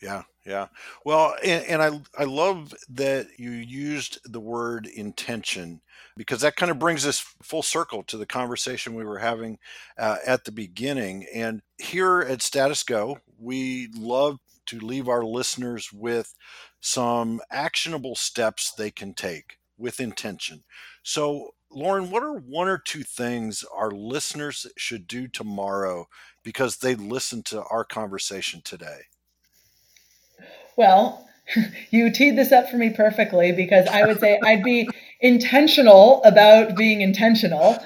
Yeah, 0.00 0.22
yeah. 0.46 0.68
Well, 1.04 1.34
and, 1.44 1.64
and 1.64 1.82
I 1.82 2.00
I 2.16 2.24
love 2.24 2.72
that 2.90 3.26
you 3.36 3.50
used 3.50 4.20
the 4.24 4.40
word 4.40 4.86
intention 4.86 5.80
because 6.16 6.40
that 6.40 6.56
kind 6.56 6.70
of 6.70 6.78
brings 6.78 7.06
us 7.06 7.18
full 7.42 7.62
circle 7.62 8.02
to 8.04 8.16
the 8.16 8.26
conversation 8.26 8.94
we 8.94 9.04
were 9.04 9.18
having 9.18 9.58
uh, 9.98 10.16
at 10.26 10.44
the 10.44 10.52
beginning. 10.52 11.26
And 11.34 11.62
here 11.78 12.20
at 12.20 12.42
Status 12.42 12.82
Go, 12.82 13.18
we 13.38 13.88
love 13.96 14.38
to 14.66 14.78
leave 14.78 15.08
our 15.08 15.24
listeners 15.24 15.92
with 15.92 16.34
some 16.80 17.40
actionable 17.50 18.14
steps 18.14 18.72
they 18.72 18.90
can 18.90 19.14
take 19.14 19.58
with 19.76 20.00
intention. 20.00 20.64
So, 21.02 21.54
Lauren, 21.70 22.10
what 22.10 22.22
are 22.22 22.34
one 22.34 22.68
or 22.68 22.78
two 22.78 23.02
things 23.02 23.64
our 23.74 23.90
listeners 23.90 24.66
should 24.76 25.06
do 25.06 25.28
tomorrow 25.28 26.08
because 26.42 26.78
they 26.78 26.94
listened 26.94 27.44
to 27.46 27.62
our 27.64 27.84
conversation 27.84 28.62
today? 28.64 29.00
Well, 30.76 31.28
you 31.90 32.10
teed 32.10 32.36
this 32.36 32.52
up 32.52 32.68
for 32.68 32.76
me 32.76 32.90
perfectly 32.90 33.52
because 33.52 33.86
I 33.88 34.06
would 34.06 34.20
say 34.20 34.38
I'd 34.44 34.62
be 34.62 34.88
intentional 35.20 36.22
about 36.24 36.76
being 36.76 37.00
intentional. 37.00 37.78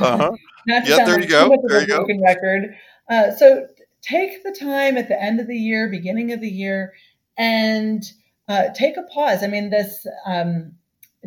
Uh-huh. 0.00 0.32
Not 0.66 0.86
yeah, 0.86 1.04
there 1.04 1.20
you 1.20 1.26
go. 1.26 1.56
There 1.64 1.80
you 1.80 1.86
broken 1.86 2.18
go. 2.18 2.24
record. 2.24 2.76
Uh, 3.08 3.30
so 3.32 3.66
take 4.02 4.42
the 4.42 4.56
time 4.58 4.96
at 4.96 5.08
the 5.08 5.20
end 5.20 5.40
of 5.40 5.46
the 5.46 5.56
year, 5.56 5.88
beginning 5.88 6.32
of 6.32 6.40
the 6.40 6.50
year, 6.50 6.92
and 7.36 8.04
uh, 8.50 8.68
take 8.74 8.96
a 8.96 9.04
pause. 9.04 9.44
I 9.44 9.46
mean, 9.46 9.70
this, 9.70 10.04
um, 10.26 10.72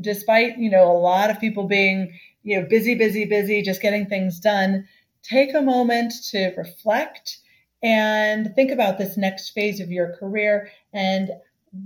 despite 0.02 0.58
you 0.58 0.70
know 0.70 0.92
a 0.92 1.00
lot 1.00 1.32
of 1.32 1.40
people 1.40 1.68
being 1.68 2.20
you 2.44 2.60
know 2.60 2.68
busy, 2.68 2.96
busy, 2.96 3.24
busy, 3.24 3.62
just 3.62 3.82
getting 3.82 4.06
things 4.06 4.40
done, 4.40 4.86
take 5.24 5.54
a 5.54 5.62
moment 5.62 6.14
to 6.32 6.54
reflect 6.58 7.38
and 7.82 8.54
think 8.56 8.72
about 8.72 8.98
this 8.98 9.16
next 9.16 9.52
phase 9.52 9.80
of 9.80 9.90
your 9.90 10.16
career 10.18 10.70
and 10.94 11.32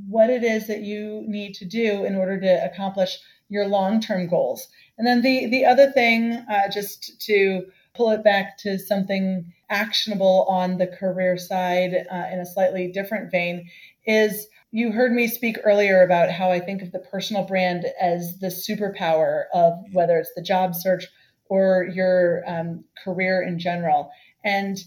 what 0.08 0.30
it 0.30 0.44
is 0.44 0.68
that 0.68 0.82
you 0.82 1.24
need 1.28 1.54
to 1.54 1.66
do 1.66 2.04
in 2.04 2.16
order 2.16 2.40
to 2.40 2.66
accomplish 2.66 3.20
your 3.50 3.68
long-term 3.68 4.28
goals. 4.28 4.68
And 4.98 5.06
then 5.06 5.22
the 5.22 5.46
the 5.46 5.66
other 5.66 5.92
thing, 5.92 6.34
uh, 6.52 6.68
just 6.72 7.22
to 7.28 7.68
pull 7.94 8.10
it 8.10 8.24
back 8.24 8.58
to 8.60 8.80
something 8.80 9.54
actionable 9.70 10.48
on 10.50 10.78
the 10.78 10.88
career 10.88 11.38
side 11.38 12.08
uh, 12.12 12.26
in 12.32 12.40
a 12.40 12.46
slightly 12.46 12.92
different 12.92 13.30
vein, 13.30 13.70
is 14.08 14.48
you 14.78 14.91
heard 14.91 15.11
me 15.11 15.28
speak 15.28 15.57
earlier 15.63 16.03
about 16.03 16.30
how 16.30 16.51
I 16.51 16.59
think 16.59 16.84
of 16.84 16.91
the 16.91 16.99
personal 16.99 17.43
brand 17.43 17.88
as 17.99 18.38
the 18.38 18.49
superpower 18.49 19.45
of 19.51 19.73
whether 19.91 20.19
it's 20.19 20.36
the 20.36 20.41
job 20.43 20.75
search 20.75 21.07
or 21.49 21.89
your 21.91 22.43
um, 22.45 22.84
career 23.03 23.41
in 23.41 23.57
general. 23.57 24.11
And 24.45 24.78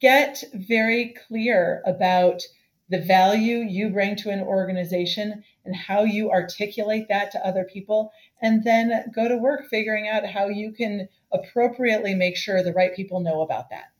get 0.00 0.42
very 0.54 1.14
clear 1.28 1.82
about 1.84 2.40
the 2.88 3.02
value 3.02 3.58
you 3.58 3.90
bring 3.90 4.16
to 4.16 4.30
an 4.30 4.40
organization 4.40 5.44
and 5.66 5.76
how 5.76 6.04
you 6.04 6.30
articulate 6.30 7.08
that 7.10 7.30
to 7.32 7.46
other 7.46 7.68
people, 7.70 8.12
and 8.40 8.64
then 8.64 9.04
go 9.14 9.28
to 9.28 9.36
work 9.36 9.68
figuring 9.68 10.08
out 10.08 10.24
how 10.24 10.48
you 10.48 10.72
can 10.72 11.06
appropriately 11.34 12.14
make 12.14 12.38
sure 12.38 12.62
the 12.62 12.72
right 12.72 12.96
people 12.96 13.20
know 13.20 13.42
about 13.42 13.68
that. 13.68 13.93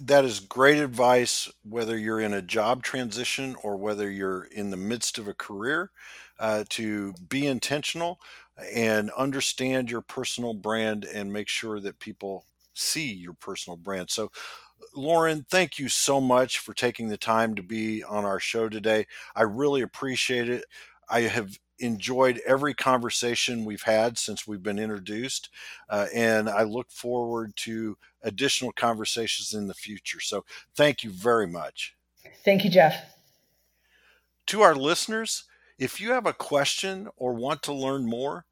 That 0.00 0.24
is 0.24 0.40
great 0.40 0.78
advice, 0.78 1.50
whether 1.62 1.96
you're 1.96 2.20
in 2.20 2.34
a 2.34 2.42
job 2.42 2.82
transition 2.82 3.56
or 3.62 3.76
whether 3.76 4.10
you're 4.10 4.44
in 4.44 4.70
the 4.70 4.76
midst 4.76 5.16
of 5.18 5.26
a 5.26 5.34
career, 5.34 5.90
uh, 6.38 6.64
to 6.70 7.14
be 7.28 7.46
intentional 7.46 8.20
and 8.74 9.10
understand 9.12 9.90
your 9.90 10.02
personal 10.02 10.52
brand 10.52 11.04
and 11.04 11.32
make 11.32 11.48
sure 11.48 11.80
that 11.80 11.98
people 11.98 12.44
see 12.74 13.10
your 13.10 13.32
personal 13.34 13.76
brand. 13.76 14.10
So, 14.10 14.30
Lauren, 14.94 15.46
thank 15.50 15.78
you 15.78 15.88
so 15.88 16.20
much 16.20 16.58
for 16.58 16.74
taking 16.74 17.08
the 17.08 17.16
time 17.18 17.54
to 17.54 17.62
be 17.62 18.04
on 18.04 18.24
our 18.24 18.40
show 18.40 18.68
today. 18.68 19.06
I 19.34 19.42
really 19.42 19.82
appreciate 19.82 20.48
it. 20.50 20.64
I 21.08 21.22
have 21.22 21.56
enjoyed 21.78 22.40
every 22.46 22.74
conversation 22.74 23.64
we've 23.64 23.82
had 23.82 24.18
since 24.18 24.46
we've 24.46 24.62
been 24.62 24.78
introduced, 24.78 25.50
uh, 25.88 26.06
and 26.14 26.48
I 26.48 26.62
look 26.62 26.90
forward 26.90 27.54
to 27.56 27.96
additional 28.22 28.72
conversations 28.72 29.54
in 29.54 29.66
the 29.66 29.74
future. 29.74 30.20
So, 30.20 30.44
thank 30.74 31.04
you 31.04 31.10
very 31.10 31.46
much. 31.46 31.94
Thank 32.44 32.64
you, 32.64 32.70
Jeff. 32.70 32.96
To 34.46 34.62
our 34.62 34.74
listeners, 34.74 35.44
if 35.78 36.00
you 36.00 36.12
have 36.12 36.26
a 36.26 36.32
question 36.32 37.08
or 37.16 37.34
want 37.34 37.62
to 37.64 37.72
learn 37.72 38.06
more, 38.06 38.46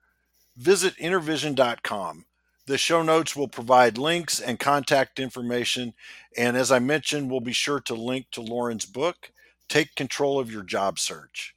visit 0.57 0.97
intervision.com. 0.97 2.27
The 2.67 2.79
show 2.79 3.03
notes 3.03 3.37
will 3.37 3.49
provide 3.49 3.99
links 3.99 4.41
and 4.41 4.59
contact 4.59 5.19
information. 5.19 5.95
And 6.37 6.57
as 6.57 6.73
I 6.73 6.79
mentioned, 6.79 7.31
we'll 7.31 7.41
be 7.41 7.53
sure 7.53 7.81
to 7.81 7.95
link 7.95 8.27
to 8.33 8.41
Lauren's 8.41 8.87
book, 8.87 9.31
Take 9.69 9.95
Control 9.95 10.39
of 10.39 10.51
Your 10.51 10.63
Job 10.63 10.99
Search. 10.99 11.55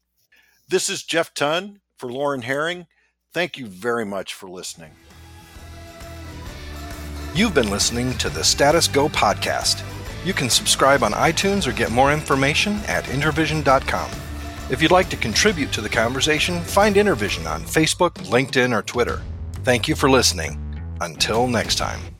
This 0.69 0.89
is 0.89 1.03
Jeff 1.03 1.33
Ton 1.33 1.79
for 1.97 2.11
Lauren 2.11 2.41
Herring. 2.41 2.87
Thank 3.33 3.57
you 3.57 3.67
very 3.67 4.05
much 4.05 4.33
for 4.33 4.49
listening. 4.49 4.91
You've 7.33 7.53
been 7.53 7.69
listening 7.69 8.17
to 8.17 8.29
the 8.29 8.43
Status 8.43 8.87
Go 8.87 9.07
podcast. 9.07 9.83
You 10.25 10.33
can 10.33 10.49
subscribe 10.49 11.03
on 11.03 11.13
iTunes 11.13 11.67
or 11.67 11.71
get 11.71 11.91
more 11.91 12.11
information 12.11 12.73
at 12.87 13.05
intervision.com. 13.05 14.09
If 14.69 14.81
you'd 14.81 14.91
like 14.91 15.09
to 15.09 15.15
contribute 15.17 15.71
to 15.71 15.79
the 15.79 15.87
conversation, 15.87 16.61
find 16.61 16.97
Intervision 16.97 17.49
on 17.49 17.61
Facebook, 17.61 18.15
LinkedIn, 18.25 18.77
or 18.77 18.81
Twitter. 18.81 19.21
Thank 19.63 19.87
you 19.87 19.95
for 19.95 20.09
listening. 20.09 20.59
Until 20.99 21.47
next 21.47 21.75
time. 21.75 22.16